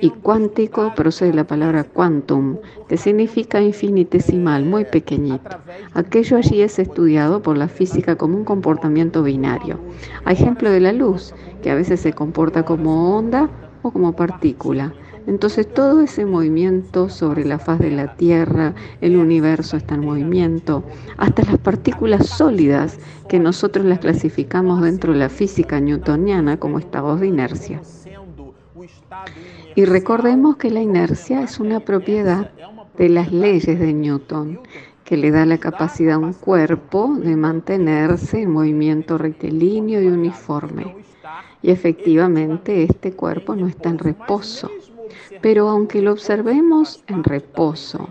Y 0.00 0.10
cuántico 0.10 0.94
procede 0.94 1.30
de 1.30 1.36
la 1.36 1.44
palabra 1.44 1.84
quantum, 1.84 2.56
que 2.88 2.96
significa 2.96 3.60
infinitesimal, 3.60 4.64
muy 4.64 4.84
pequeñito. 4.84 5.50
Aquello 5.94 6.36
allí 6.38 6.62
es 6.62 6.78
estudiado 6.78 7.42
por 7.42 7.58
la 7.58 7.68
física 7.68 8.16
como 8.16 8.36
un 8.36 8.44
comportamiento 8.44 9.22
binario. 9.22 9.78
A 10.24 10.32
ejemplo 10.32 10.70
de 10.70 10.80
la 10.80 10.92
luz, 10.92 11.34
que 11.62 11.70
a 11.70 11.74
veces 11.74 12.00
se 12.00 12.12
comporta 12.12 12.64
como 12.64 13.16
onda 13.16 13.50
o 13.82 13.90
como 13.90 14.14
partícula. 14.14 14.94
Entonces 15.26 15.72
todo 15.72 16.00
ese 16.00 16.24
movimiento 16.26 17.08
sobre 17.08 17.44
la 17.44 17.58
faz 17.58 17.78
de 17.78 17.90
la 17.92 18.16
Tierra, 18.16 18.74
el 19.00 19.16
universo 19.16 19.76
está 19.76 19.94
en 19.94 20.04
movimiento, 20.04 20.82
hasta 21.16 21.44
las 21.44 21.58
partículas 21.58 22.26
sólidas 22.26 22.98
que 23.28 23.38
nosotros 23.38 23.86
las 23.86 24.00
clasificamos 24.00 24.82
dentro 24.82 25.12
de 25.12 25.20
la 25.20 25.28
física 25.28 25.80
newtoniana 25.80 26.56
como 26.56 26.78
estados 26.78 27.20
de 27.20 27.28
inercia. 27.28 27.80
Y 29.74 29.84
recordemos 29.84 30.56
que 30.56 30.70
la 30.70 30.80
inercia 30.80 31.42
es 31.42 31.58
una 31.58 31.80
propiedad 31.80 32.50
de 32.98 33.08
las 33.08 33.32
leyes 33.32 33.78
de 33.78 33.92
Newton, 33.92 34.60
que 35.04 35.16
le 35.16 35.30
da 35.30 35.46
la 35.46 35.58
capacidad 35.58 36.14
a 36.14 36.18
un 36.18 36.32
cuerpo 36.32 37.14
de 37.16 37.36
mantenerse 37.36 38.42
en 38.42 38.50
movimiento 38.50 39.18
rectilíneo 39.18 40.02
y 40.02 40.08
uniforme. 40.08 40.94
Y 41.62 41.70
efectivamente 41.70 42.82
este 42.82 43.12
cuerpo 43.12 43.56
no 43.56 43.66
está 43.66 43.88
en 43.88 43.98
reposo, 43.98 44.70
pero 45.40 45.68
aunque 45.68 46.02
lo 46.02 46.12
observemos 46.12 47.02
en 47.06 47.24
reposo, 47.24 48.08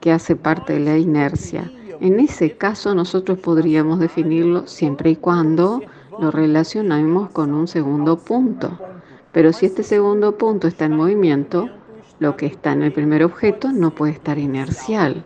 que 0.00 0.12
hace 0.12 0.36
parte 0.36 0.74
de 0.74 0.80
la 0.80 0.98
inercia, 0.98 1.70
en 2.00 2.20
ese 2.20 2.56
caso 2.56 2.94
nosotros 2.94 3.38
podríamos 3.38 4.00
definirlo 4.00 4.66
siempre 4.66 5.10
y 5.10 5.16
cuando 5.16 5.82
lo 6.18 6.30
relacionemos 6.30 7.30
con 7.30 7.54
un 7.54 7.68
segundo 7.68 8.18
punto. 8.18 8.78
Pero 9.32 9.52
si 9.52 9.66
este 9.66 9.82
segundo 9.82 10.36
punto 10.36 10.68
está 10.68 10.84
en 10.84 10.96
movimiento, 10.96 11.70
lo 12.18 12.36
que 12.36 12.46
está 12.46 12.72
en 12.72 12.82
el 12.82 12.92
primer 12.92 13.24
objeto 13.24 13.72
no 13.72 13.90
puede 13.90 14.12
estar 14.12 14.38
inercial. 14.38 15.24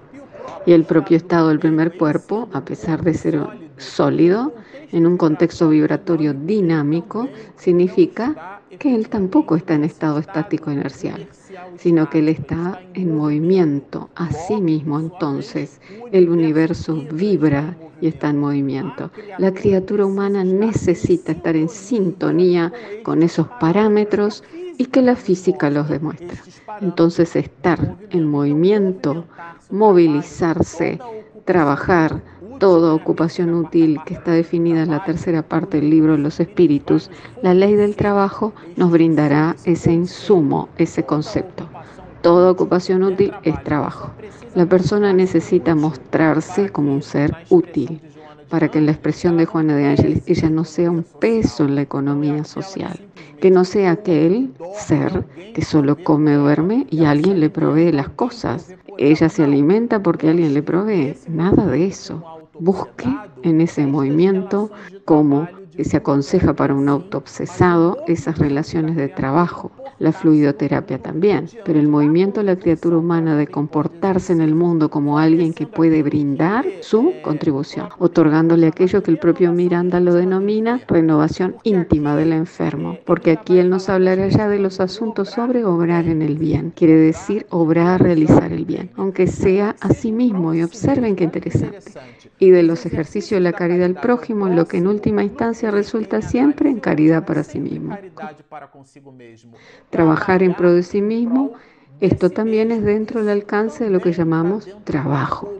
Y 0.64 0.72
el 0.72 0.84
propio 0.84 1.16
estado 1.16 1.48
del 1.48 1.58
primer 1.58 1.96
cuerpo, 1.96 2.48
a 2.52 2.64
pesar 2.64 3.02
de 3.02 3.14
ser 3.14 3.38
sólido, 3.76 4.54
en 4.92 5.06
un 5.06 5.16
contexto 5.16 5.68
vibratorio 5.68 6.32
dinámico, 6.32 7.28
significa 7.56 8.60
que 8.78 8.94
él 8.94 9.08
tampoco 9.08 9.56
está 9.56 9.74
en 9.74 9.84
estado 9.84 10.18
estático 10.18 10.70
inercial, 10.70 11.26
sino 11.78 12.08
que 12.10 12.18
él 12.20 12.28
está 12.28 12.80
en 12.94 13.16
movimiento. 13.16 14.10
Así 14.14 14.60
mismo, 14.60 14.98
entonces, 15.00 15.80
el 16.12 16.28
universo 16.28 17.04
vibra 17.12 17.76
y 18.00 18.08
está 18.08 18.30
en 18.30 18.38
movimiento. 18.38 19.10
La 19.38 19.52
criatura 19.52 20.04
humana 20.04 20.44
necesita 20.44 21.32
estar 21.32 21.56
en 21.56 21.68
sintonía 21.68 22.72
con 23.02 23.22
esos 23.22 23.48
parámetros 23.60 24.44
y 24.78 24.86
que 24.86 25.02
la 25.02 25.16
física 25.16 25.70
los 25.70 25.88
demuestra. 25.88 26.36
Entonces, 26.80 27.36
estar 27.36 27.96
en 28.10 28.26
movimiento, 28.26 29.24
movilizarse, 29.70 30.98
trabajar, 31.44 32.22
toda 32.58 32.94
ocupación 32.94 33.54
útil 33.54 34.00
que 34.06 34.14
está 34.14 34.32
definida 34.32 34.82
en 34.82 34.90
la 34.90 35.04
tercera 35.04 35.42
parte 35.42 35.78
del 35.78 35.90
libro 35.90 36.16
los 36.16 36.40
espíritus, 36.40 37.10
la 37.42 37.54
ley 37.54 37.74
del 37.74 37.96
trabajo 37.96 38.54
nos 38.76 38.90
brindará 38.90 39.56
ese 39.64 39.92
insumo, 39.92 40.68
ese 40.78 41.04
concepto. 41.04 41.68
Toda 42.22 42.50
ocupación 42.50 43.02
útil 43.02 43.32
es 43.42 43.62
trabajo. 43.62 44.10
La 44.54 44.66
persona 44.66 45.12
necesita 45.12 45.74
mostrarse 45.74 46.70
como 46.70 46.92
un 46.92 47.02
ser 47.02 47.36
útil 47.50 48.00
para 48.48 48.68
que 48.68 48.80
la 48.80 48.92
expresión 48.92 49.36
de 49.36 49.46
Juana 49.46 49.76
de 49.76 49.86
Ángeles 49.86 50.22
ella 50.26 50.50
no 50.50 50.64
sea 50.64 50.90
un 50.90 51.04
peso 51.20 51.64
en 51.64 51.74
la 51.74 51.82
economía 51.82 52.44
social, 52.44 53.00
que 53.40 53.50
no 53.50 53.64
sea 53.64 53.92
aquel 53.92 54.52
ser 54.74 55.24
que 55.54 55.62
solo 55.62 55.96
come, 56.02 56.34
duerme 56.34 56.86
y 56.90 57.04
alguien 57.04 57.40
le 57.40 57.50
provee 57.50 57.92
las 57.92 58.08
cosas. 58.10 58.74
Ella 58.98 59.28
se 59.28 59.44
alimenta 59.44 60.02
porque 60.02 60.30
alguien 60.30 60.54
le 60.54 60.62
provee, 60.62 61.16
nada 61.28 61.66
de 61.66 61.86
eso. 61.86 62.22
Busque 62.58 63.08
en 63.42 63.60
ese 63.60 63.86
movimiento 63.86 64.70
como 65.04 65.48
se 65.84 65.98
aconseja 65.98 66.54
para 66.54 66.74
un 66.74 66.88
autoobsesado 66.88 67.98
esas 68.06 68.38
relaciones 68.38 68.96
de 68.96 69.08
trabajo, 69.08 69.70
la 69.98 70.12
fluidoterapia 70.12 70.98
también, 70.98 71.48
pero 71.64 71.78
el 71.78 71.88
movimiento 71.88 72.40
de 72.40 72.46
la 72.46 72.56
criatura 72.56 72.98
humana 72.98 73.36
de 73.36 73.46
comportarse 73.46 74.32
en 74.32 74.40
el 74.40 74.54
mundo 74.54 74.90
como 74.90 75.18
alguien 75.18 75.52
que 75.52 75.66
puede 75.66 76.02
brindar 76.02 76.66
su 76.80 77.12
contribución, 77.22 77.88
otorgándole 77.98 78.66
aquello 78.66 79.02
que 79.02 79.10
el 79.10 79.18
propio 79.18 79.52
Miranda 79.52 80.00
lo 80.00 80.14
denomina 80.14 80.80
renovación 80.88 81.56
íntima 81.62 82.16
del 82.16 82.32
enfermo, 82.32 82.98
porque 83.04 83.30
aquí 83.32 83.58
él 83.58 83.70
nos 83.70 83.88
hablará 83.88 84.28
ya 84.28 84.48
de 84.48 84.58
los 84.58 84.80
asuntos 84.80 85.30
sobre 85.30 85.64
obrar 85.64 86.06
en 86.06 86.22
el 86.22 86.38
bien, 86.38 86.72
quiere 86.74 86.94
decir 86.96 87.46
obrar, 87.50 88.02
realizar 88.02 88.52
el 88.52 88.64
bien, 88.64 88.90
aunque 88.96 89.26
sea 89.26 89.76
a 89.80 89.90
sí 89.90 90.12
mismo, 90.12 90.54
y 90.54 90.62
observen 90.62 91.16
qué 91.16 91.24
interesante, 91.24 91.78
y 92.38 92.50
de 92.50 92.62
los 92.62 92.84
ejercicios 92.86 93.38
de 93.38 93.42
la 93.42 93.52
caridad 93.52 93.86
al 93.86 93.94
prójimo, 93.94 94.48
lo 94.48 94.66
que 94.66 94.78
en 94.78 94.86
última 94.86 95.24
instancia 95.24 95.70
resulta 95.70 96.22
siempre 96.22 96.70
en 96.70 96.80
caridad 96.80 97.24
para 97.24 97.42
sí 97.44 97.60
mismo. 97.60 97.96
Trabajar 99.90 100.42
en 100.42 100.54
pro 100.54 100.72
de 100.72 100.82
sí 100.82 101.00
mismo, 101.00 101.52
esto 102.00 102.30
también 102.30 102.72
es 102.72 102.82
dentro 102.82 103.20
del 103.20 103.40
alcance 103.40 103.84
de 103.84 103.90
lo 103.90 104.00
que 104.00 104.12
llamamos 104.12 104.68
trabajo. 104.84 105.52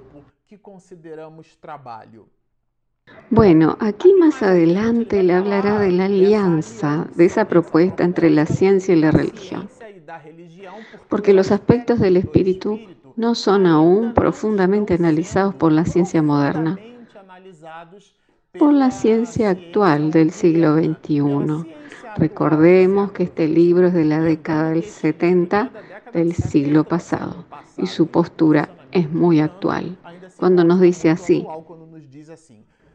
Bueno, 3.30 3.76
aquí 3.80 4.14
más 4.14 4.42
adelante 4.42 5.22
le 5.22 5.34
hablará 5.34 5.78
de 5.78 5.92
la 5.92 6.06
alianza, 6.06 7.06
de 7.14 7.24
esa 7.24 7.46
propuesta 7.46 8.04
entre 8.04 8.30
la 8.30 8.46
ciencia 8.46 8.94
y 8.94 9.00
la 9.00 9.10
religión. 9.10 9.68
Porque 11.08 11.32
los 11.32 11.52
aspectos 11.52 11.98
del 12.00 12.16
espíritu 12.16 12.78
no 13.16 13.34
son 13.34 13.66
aún 13.66 14.12
profundamente 14.12 14.94
analizados 14.94 15.54
por 15.54 15.72
la 15.72 15.84
ciencia 15.84 16.22
moderna, 16.22 16.78
por 18.58 18.72
la 18.72 18.90
ciencia 18.90 19.50
actual 19.50 20.10
del 20.10 20.30
siglo 20.30 20.76
XXI. 20.76 21.66
Recordemos 22.16 23.12
que 23.12 23.24
este 23.24 23.46
libro 23.46 23.88
es 23.88 23.94
de 23.94 24.04
la 24.04 24.20
década 24.20 24.70
del 24.70 24.84
70 24.84 25.70
del 26.12 26.34
siglo 26.34 26.84
pasado 26.84 27.44
y 27.76 27.86
su 27.86 28.06
postura 28.06 28.70
es 28.92 29.10
muy 29.10 29.40
actual. 29.40 29.98
Cuando 30.38 30.64
nos 30.64 30.80
dice 30.80 31.10
así, 31.10 31.46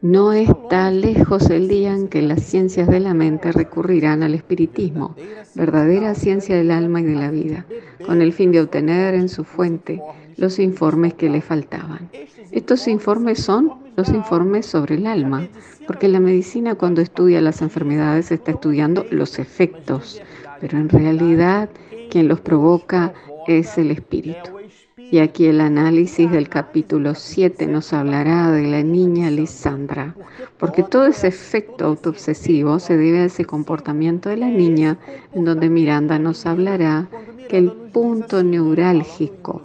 no 0.00 0.32
está 0.32 0.90
lejos 0.90 1.48
el 1.50 1.68
día 1.68 1.94
en 1.94 2.08
que 2.08 2.22
las 2.22 2.42
ciencias 2.42 2.88
de 2.88 2.98
la 2.98 3.14
mente 3.14 3.52
recurrirán 3.52 4.24
al 4.24 4.34
espiritismo, 4.34 5.14
verdadera 5.54 6.14
ciencia 6.16 6.56
del 6.56 6.72
alma 6.72 7.00
y 7.00 7.04
de 7.04 7.14
la 7.14 7.30
vida, 7.30 7.66
con 8.04 8.20
el 8.20 8.32
fin 8.32 8.50
de 8.50 8.60
obtener 8.60 9.14
en 9.14 9.28
su 9.28 9.44
fuente 9.44 10.02
los 10.36 10.58
informes 10.58 11.14
que 11.14 11.28
le 11.28 11.40
faltaban. 11.40 12.10
Estos 12.50 12.88
informes 12.88 13.38
son 13.40 13.81
los 13.96 14.08
informes 14.08 14.66
sobre 14.66 14.96
el 14.96 15.06
alma, 15.06 15.46
porque 15.86 16.08
la 16.08 16.20
medicina 16.20 16.74
cuando 16.74 17.00
estudia 17.00 17.40
las 17.40 17.62
enfermedades 17.62 18.30
está 18.32 18.52
estudiando 18.52 19.06
los 19.10 19.38
efectos, 19.38 20.20
pero 20.60 20.78
en 20.78 20.88
realidad 20.88 21.68
quien 22.10 22.28
los 22.28 22.40
provoca 22.40 23.12
es 23.46 23.78
el 23.78 23.90
espíritu. 23.90 24.50
Y 24.96 25.18
aquí 25.18 25.46
el 25.46 25.60
análisis 25.60 26.30
del 26.30 26.48
capítulo 26.48 27.14
7 27.14 27.66
nos 27.66 27.92
hablará 27.92 28.50
de 28.50 28.66
la 28.66 28.82
niña 28.82 29.30
Lisandra, 29.30 30.14
porque 30.56 30.82
todo 30.82 31.04
ese 31.06 31.28
efecto 31.28 31.84
autoobsesivo 31.84 32.78
se 32.78 32.96
debe 32.96 33.20
a 33.20 33.24
ese 33.26 33.44
comportamiento 33.44 34.30
de 34.30 34.38
la 34.38 34.48
niña, 34.48 34.98
en 35.34 35.44
donde 35.44 35.68
Miranda 35.68 36.18
nos 36.18 36.46
hablará 36.46 37.08
que 37.48 37.58
el 37.58 37.70
punto 37.92 38.42
neurálgico 38.42 39.60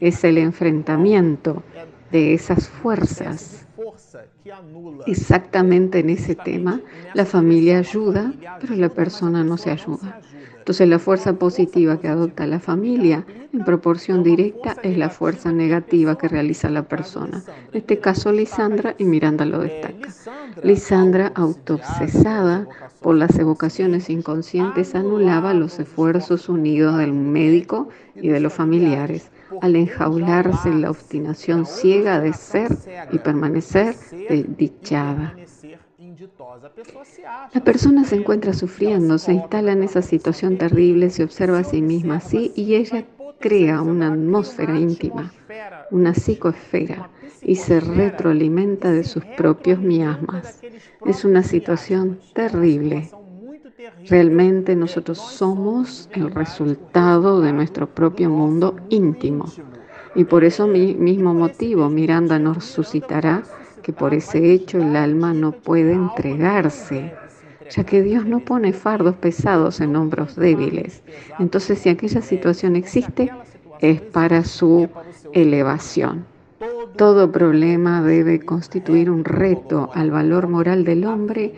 es 0.00 0.22
el 0.24 0.36
enfrentamiento 0.36 1.62
de 2.12 2.34
esas 2.34 2.68
fuerzas. 2.68 3.66
Exactamente 5.06 6.00
en 6.00 6.10
ese 6.10 6.34
tema, 6.34 6.80
la 7.14 7.24
familia 7.24 7.78
ayuda, 7.78 8.32
pero 8.60 8.74
la 8.74 8.88
persona 8.88 9.44
no 9.44 9.56
se 9.56 9.70
ayuda. 9.70 10.20
Entonces 10.58 10.88
la 10.88 10.98
fuerza 10.98 11.32
positiva 11.32 11.98
que 11.98 12.08
adopta 12.08 12.46
la 12.46 12.60
familia 12.60 13.24
en 13.52 13.64
proporción 13.64 14.22
directa 14.22 14.76
es 14.82 14.96
la 14.98 15.08
fuerza 15.08 15.52
negativa 15.52 16.18
que 16.18 16.28
realiza 16.28 16.68
la 16.68 16.82
persona. 16.82 17.42
En 17.72 17.78
este 17.78 17.98
caso 17.98 18.30
Lisandra 18.30 18.94
y 18.98 19.04
Miranda 19.04 19.44
lo 19.46 19.60
destaca. 19.60 20.08
Lisandra, 20.62 21.32
autoobsesada 21.34 22.68
por 23.00 23.16
las 23.16 23.36
evocaciones 23.38 24.10
inconscientes, 24.10 24.94
anulaba 24.94 25.54
los 25.54 25.78
esfuerzos 25.78 26.48
unidos 26.48 26.98
del 26.98 27.12
médico 27.14 27.88
y 28.14 28.28
de 28.28 28.40
los 28.40 28.52
familiares 28.52 29.30
al 29.60 29.76
enjaularse 29.76 30.68
en 30.68 30.82
la 30.82 30.90
obstinación 30.90 31.66
ciega 31.66 32.20
de 32.20 32.32
ser 32.32 32.76
y 33.12 33.18
permanecer 33.18 33.94
desdichada. 34.28 35.34
La 37.54 37.64
persona 37.64 38.04
se 38.04 38.16
encuentra 38.16 38.52
sufriendo, 38.52 39.18
se 39.18 39.32
instala 39.32 39.72
en 39.72 39.82
esa 39.82 40.02
situación 40.02 40.58
terrible, 40.58 41.10
se 41.10 41.24
observa 41.24 41.58
a 41.60 41.64
sí 41.64 41.82
misma 41.82 42.16
así 42.16 42.52
y 42.54 42.74
ella 42.74 43.04
crea 43.38 43.80
una 43.80 44.12
atmósfera 44.12 44.78
íntima, 44.78 45.32
una 45.90 46.14
psicoesfera 46.14 47.10
y 47.42 47.56
se 47.56 47.80
retroalimenta 47.80 48.92
de 48.92 49.04
sus 49.04 49.24
propios 49.24 49.80
miasmas. 49.80 50.60
Es 51.06 51.24
una 51.24 51.42
situación 51.42 52.20
terrible. 52.34 53.10
Realmente 54.08 54.74
nosotros 54.76 55.18
somos 55.18 56.08
el 56.12 56.30
resultado 56.30 57.40
de 57.40 57.52
nuestro 57.52 57.86
propio 57.86 58.30
mundo 58.30 58.76
íntimo. 58.88 59.46
Y 60.14 60.24
por 60.24 60.44
eso 60.44 60.66
mismo 60.66 61.34
motivo 61.34 61.88
Miranda 61.88 62.38
nos 62.38 62.64
suscitará 62.64 63.42
que 63.82 63.92
por 63.92 64.14
ese 64.14 64.52
hecho 64.52 64.78
el 64.78 64.96
alma 64.96 65.32
no 65.32 65.52
puede 65.52 65.92
entregarse, 65.92 67.12
ya 67.70 67.84
que 67.84 68.02
Dios 68.02 68.26
no 68.26 68.40
pone 68.40 68.72
fardos 68.72 69.14
pesados 69.16 69.80
en 69.80 69.94
hombros 69.96 70.36
débiles. 70.36 71.02
Entonces, 71.38 71.78
si 71.78 71.88
aquella 71.88 72.22
situación 72.22 72.76
existe, 72.76 73.30
es 73.80 74.00
para 74.00 74.44
su 74.44 74.88
elevación. 75.32 76.24
Todo 76.96 77.30
problema 77.30 78.02
debe 78.02 78.40
constituir 78.40 79.10
un 79.10 79.24
reto 79.24 79.90
al 79.94 80.10
valor 80.10 80.48
moral 80.48 80.84
del 80.84 81.06
hombre 81.06 81.54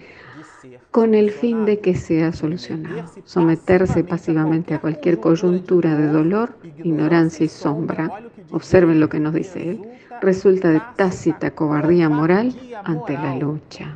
con 0.92 1.14
el 1.14 1.30
fin 1.30 1.64
de 1.64 1.80
que 1.80 1.94
sea 1.94 2.32
solucionado. 2.32 3.10
Someterse 3.24 4.04
pasivamente 4.04 4.74
a 4.74 4.80
cualquier 4.80 5.18
coyuntura 5.18 5.96
de 5.96 6.06
dolor, 6.06 6.54
ignorancia 6.84 7.46
y 7.46 7.48
sombra, 7.48 8.10
observen 8.50 9.00
lo 9.00 9.08
que 9.08 9.18
nos 9.18 9.32
dice 9.32 9.70
él, 9.70 9.82
resulta 10.20 10.70
de 10.70 10.82
tácita 10.96 11.52
cobardía 11.52 12.10
moral 12.10 12.54
ante 12.84 13.14
la 13.14 13.36
lucha. 13.36 13.94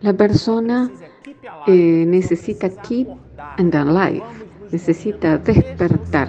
La 0.00 0.12
persona 0.12 0.88
eh, 1.66 2.04
necesita 2.06 2.68
keep 2.68 3.08
and 3.58 3.74
alive, 3.74 4.22
necesita 4.70 5.38
despertar. 5.38 6.28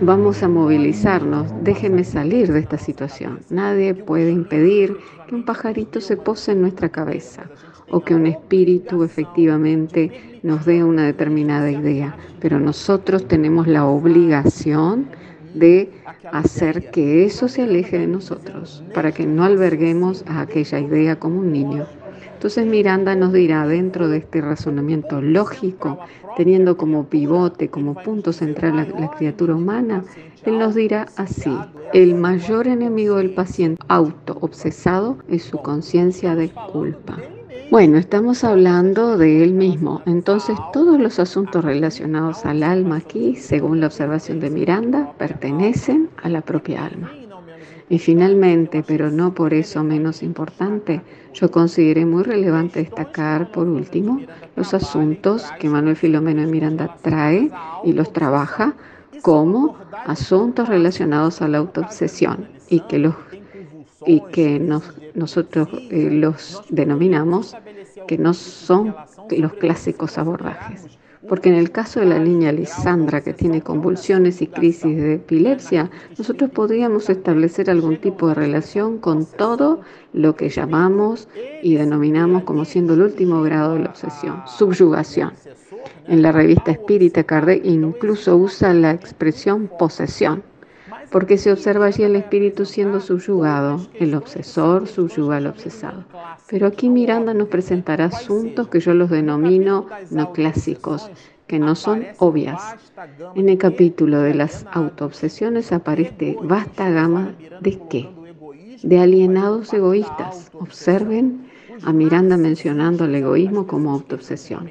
Vamos 0.00 0.42
a 0.42 0.48
movilizarnos, 0.48 1.52
déjenme 1.62 2.02
salir 2.02 2.50
de 2.50 2.60
esta 2.60 2.78
situación. 2.78 3.40
Nadie 3.50 3.94
puede 3.94 4.30
impedir 4.30 4.96
que 5.28 5.34
un 5.34 5.44
pajarito 5.44 6.00
se 6.00 6.16
pose 6.16 6.52
en 6.52 6.62
nuestra 6.62 6.88
cabeza 6.88 7.44
o 7.90 8.00
que 8.00 8.14
un 8.14 8.26
espíritu 8.26 9.02
efectivamente 9.02 10.38
nos 10.42 10.64
dé 10.64 10.84
una 10.84 11.04
determinada 11.04 11.70
idea, 11.70 12.16
pero 12.40 12.60
nosotros 12.60 13.26
tenemos 13.26 13.66
la 13.66 13.86
obligación 13.86 15.06
de 15.54 15.90
hacer 16.32 16.90
que 16.90 17.24
eso 17.24 17.48
se 17.48 17.62
aleje 17.62 17.98
de 17.98 18.06
nosotros, 18.06 18.82
para 18.92 19.12
que 19.12 19.26
no 19.26 19.44
alberguemos 19.44 20.24
a 20.26 20.40
aquella 20.40 20.80
idea 20.80 21.18
como 21.18 21.40
un 21.40 21.52
niño. 21.52 21.86
Entonces 22.32 22.66
Miranda 22.66 23.14
nos 23.14 23.32
dirá 23.32 23.66
dentro 23.66 24.08
de 24.08 24.18
este 24.18 24.40
razonamiento 24.40 25.22
lógico, 25.22 25.98
teniendo 26.36 26.76
como 26.76 27.04
pivote, 27.08 27.70
como 27.70 27.94
punto 27.94 28.32
central 28.32 28.76
la, 28.76 28.84
la 29.00 29.10
criatura 29.10 29.54
humana, 29.54 30.04
él 30.44 30.58
nos 30.58 30.74
dirá 30.74 31.06
así, 31.16 31.56
el 31.94 32.14
mayor 32.14 32.66
enemigo 32.66 33.16
del 33.16 33.30
paciente 33.30 33.80
auto-obsesado 33.88 35.16
es 35.28 35.44
su 35.44 35.56
conciencia 35.58 36.34
de 36.34 36.50
culpa. 36.70 37.16
Bueno, 37.70 37.98
estamos 37.98 38.44
hablando 38.44 39.16
de 39.16 39.42
él 39.42 39.52
mismo. 39.52 40.02
Entonces, 40.06 40.56
todos 40.72 41.00
los 41.00 41.18
asuntos 41.18 41.64
relacionados 41.64 42.44
al 42.44 42.62
alma 42.62 42.96
aquí, 42.96 43.36
según 43.36 43.80
la 43.80 43.86
observación 43.86 44.38
de 44.40 44.50
Miranda, 44.50 45.12
pertenecen 45.18 46.10
a 46.22 46.28
la 46.28 46.42
propia 46.42 46.84
alma. 46.84 47.10
Y 47.88 47.98
finalmente, 47.98 48.84
pero 48.86 49.10
no 49.10 49.34
por 49.34 49.54
eso 49.54 49.82
menos 49.82 50.22
importante, 50.22 51.02
yo 51.32 51.50
consideré 51.50 52.06
muy 52.06 52.22
relevante 52.22 52.80
destacar, 52.80 53.50
por 53.50 53.68
último, 53.68 54.20
los 54.56 54.72
asuntos 54.72 55.52
que 55.58 55.68
Manuel 55.68 55.96
Filomeno 55.96 56.42
de 56.42 56.46
Miranda 56.46 56.96
trae 57.02 57.50
y 57.82 57.92
los 57.92 58.12
trabaja 58.12 58.74
como 59.20 59.76
asuntos 60.04 60.68
relacionados 60.68 61.42
a 61.42 61.48
la 61.48 61.58
autoobsesión 61.58 62.48
y 62.68 62.80
que 62.80 62.98
los 62.98 63.14
y 64.06 64.20
que 64.32 64.58
nosotros 65.14 65.68
eh, 65.90 66.10
los 66.10 66.62
denominamos 66.68 67.56
que 68.06 68.18
no 68.18 68.34
son 68.34 68.94
los 69.30 69.52
clásicos 69.54 70.18
abordajes. 70.18 70.98
Porque 71.28 71.48
en 71.48 71.54
el 71.54 71.70
caso 71.70 72.00
de 72.00 72.06
la 72.06 72.18
niña 72.18 72.52
Lisandra, 72.52 73.22
que 73.22 73.32
tiene 73.32 73.62
convulsiones 73.62 74.42
y 74.42 74.46
crisis 74.46 74.94
de 74.94 75.14
epilepsia, 75.14 75.90
nosotros 76.18 76.50
podríamos 76.50 77.08
establecer 77.08 77.70
algún 77.70 77.96
tipo 77.96 78.28
de 78.28 78.34
relación 78.34 78.98
con 78.98 79.24
todo 79.24 79.80
lo 80.12 80.36
que 80.36 80.50
llamamos 80.50 81.28
y 81.62 81.76
denominamos 81.76 82.44
como 82.44 82.66
siendo 82.66 82.92
el 82.92 83.00
último 83.00 83.40
grado 83.42 83.74
de 83.74 83.80
la 83.80 83.90
obsesión, 83.90 84.42
subyugación. 84.46 85.32
En 86.06 86.20
la 86.20 86.32
revista 86.32 86.72
Espírita, 86.72 87.24
Kardec 87.24 87.64
incluso 87.64 88.36
usa 88.36 88.74
la 88.74 88.90
expresión 88.90 89.70
posesión 89.78 90.42
porque 91.10 91.38
se 91.38 91.52
observa 91.52 91.86
allí 91.86 92.02
el 92.02 92.16
espíritu 92.16 92.64
siendo 92.64 93.00
subyugado, 93.00 93.86
el 93.94 94.14
obsesor 94.14 94.86
subyuga 94.88 95.36
al 95.36 95.46
obsesado. 95.46 96.04
Pero 96.48 96.66
aquí 96.66 96.88
Miranda 96.88 97.34
nos 97.34 97.48
presentará 97.48 98.06
asuntos 98.06 98.68
que 98.68 98.80
yo 98.80 98.94
los 98.94 99.10
denomino 99.10 99.86
no 100.10 100.32
clásicos, 100.32 101.10
que 101.46 101.58
no 101.58 101.74
son 101.74 102.06
obvias. 102.18 102.60
En 103.34 103.48
el 103.48 103.58
capítulo 103.58 104.20
de 104.20 104.34
las 104.34 104.66
autoobsesiones 104.72 105.72
aparece 105.72 106.36
vasta 106.42 106.90
gama 106.90 107.34
de 107.60 107.78
qué? 107.88 108.08
De 108.82 108.98
alienados 108.98 109.72
egoístas. 109.72 110.50
Observen 110.54 111.48
a 111.84 111.92
Miranda 111.92 112.36
mencionando 112.36 113.04
el 113.04 113.14
egoísmo 113.14 113.66
como 113.66 113.92
autoobsesión. 113.92 114.70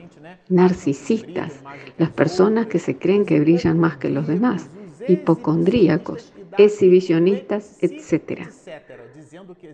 Narcisistas, 0.50 1.62
las 1.98 2.10
personas 2.10 2.68
que 2.68 2.80
se 2.80 2.98
creen 2.98 3.26
que 3.26 3.40
brillan 3.40 3.80
más 3.80 3.98
que 3.98 4.10
los 4.10 4.28
demás 4.28 4.70
hipocondríacos, 5.08 6.34
exhibicionistas, 6.58 7.78
etc. 7.82 8.48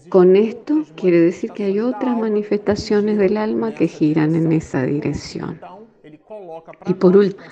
Con 0.09 0.35
esto 0.35 0.83
quiere 0.95 1.19
decir 1.19 1.51
que 1.51 1.65
hay 1.65 1.79
otras 1.79 2.17
manifestaciones 2.17 3.17
del 3.17 3.37
alma 3.37 3.73
que 3.73 3.87
giran 3.87 4.35
en 4.35 4.51
esa 4.51 4.83
dirección. 4.83 5.59
Y 6.87 6.93
por 6.93 7.17
último, 7.17 7.43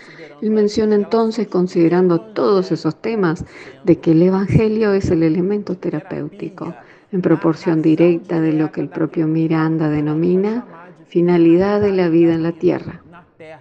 él 0.42 0.52
menciona 0.52 0.96
entonces, 0.96 1.48
considerando 1.48 2.22
todos 2.22 2.72
esos 2.72 3.02
temas, 3.02 3.46
de 3.84 4.00
que 4.00 4.12
el 4.12 4.22
Evangelio 4.22 4.94
es 4.94 5.10
el 5.10 5.24
elemento 5.24 5.76
terapéutico, 5.76 6.74
en 7.12 7.22
proporción 7.22 7.82
directa 7.82 8.40
de 8.42 8.54
lo 8.54 8.72
que 8.72 8.82
el 8.82 8.90
propio 8.90 9.28
Miranda 9.28 9.90
denomina 9.90 10.66
finalidad 11.08 11.82
de 11.82 11.92
la 11.94 12.10
vida 12.10 12.34
en 12.34 12.44
la 12.44 12.52
tierra, 12.52 13.02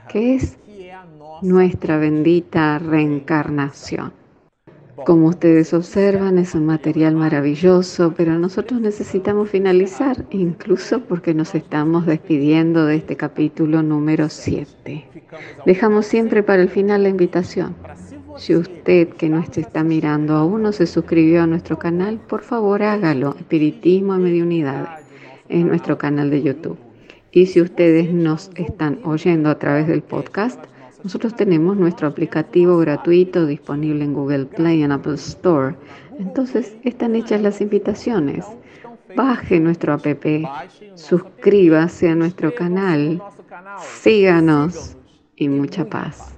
que 0.09 0.35
es 0.35 0.59
nuestra 1.42 1.99
bendita 1.99 2.79
reencarnación. 2.79 4.12
Como 5.05 5.29
ustedes 5.29 5.75
observan, 5.75 6.38
es 6.38 6.55
un 6.55 6.64
material 6.64 7.14
maravilloso, 7.14 8.14
pero 8.16 8.38
nosotros 8.38 8.81
necesitamos 8.81 9.51
finalizar, 9.51 10.25
incluso 10.31 11.01
porque 11.01 11.35
nos 11.35 11.55
estamos 11.55 12.07
despidiendo 12.07 12.87
de 12.87 12.96
este 12.96 13.14
capítulo 13.14 13.83
número 13.83 14.31
7. 14.31 15.07
Dejamos 15.66 16.07
siempre 16.07 16.42
para 16.42 16.62
el 16.62 16.70
final 16.70 17.03
la 17.03 17.11
invitación. 17.11 17.77
Si 18.38 18.55
usted 18.55 19.09
que 19.11 19.29
no 19.29 19.40
está 19.40 19.85
mirando 19.85 20.35
aún 20.35 20.62
no 20.62 20.72
se 20.72 20.87
suscribió 20.87 21.42
a 21.42 21.46
nuestro 21.46 21.79
canal, 21.79 22.18
por 22.18 22.42
favor 22.42 22.83
hágalo, 22.83 23.37
Espiritismo 23.38 24.16
y 24.16 24.18
Mediunidad, 24.18 25.01
en 25.49 25.68
nuestro 25.68 25.99
canal 25.99 26.31
de 26.31 26.42
YouTube. 26.42 26.79
Y 27.33 27.46
si 27.46 27.61
ustedes 27.61 28.12
nos 28.12 28.51
están 28.55 29.01
oyendo 29.05 29.51
a 29.51 29.59
través 29.59 29.87
del 29.87 30.03
podcast, 30.03 30.64
nosotros 31.03 31.37
tenemos 31.37 31.77
nuestro 31.77 32.09
aplicativo 32.09 32.79
gratuito 32.79 33.47
disponible 33.47 34.05
en 34.05 34.15
Google 34.15 34.47
Play 34.47 34.81
y 34.81 34.83
en 34.83 34.93
Apple 34.93 35.15
Store. 35.15 35.77
Entonces 36.19 36.77
están 36.83 37.15
hechas 37.15 37.41
las 37.43 37.61
invitaciones. 37.61 38.47
Baje 39.15 39.61
nuestro 39.61 39.93
app, 39.93 40.07
suscríbase 40.95 42.09
a 42.09 42.15
nuestro 42.15 42.55
canal, 42.55 43.23
síganos 43.79 44.97
y 45.37 45.49
mucha 45.49 45.85
paz. 45.85 46.36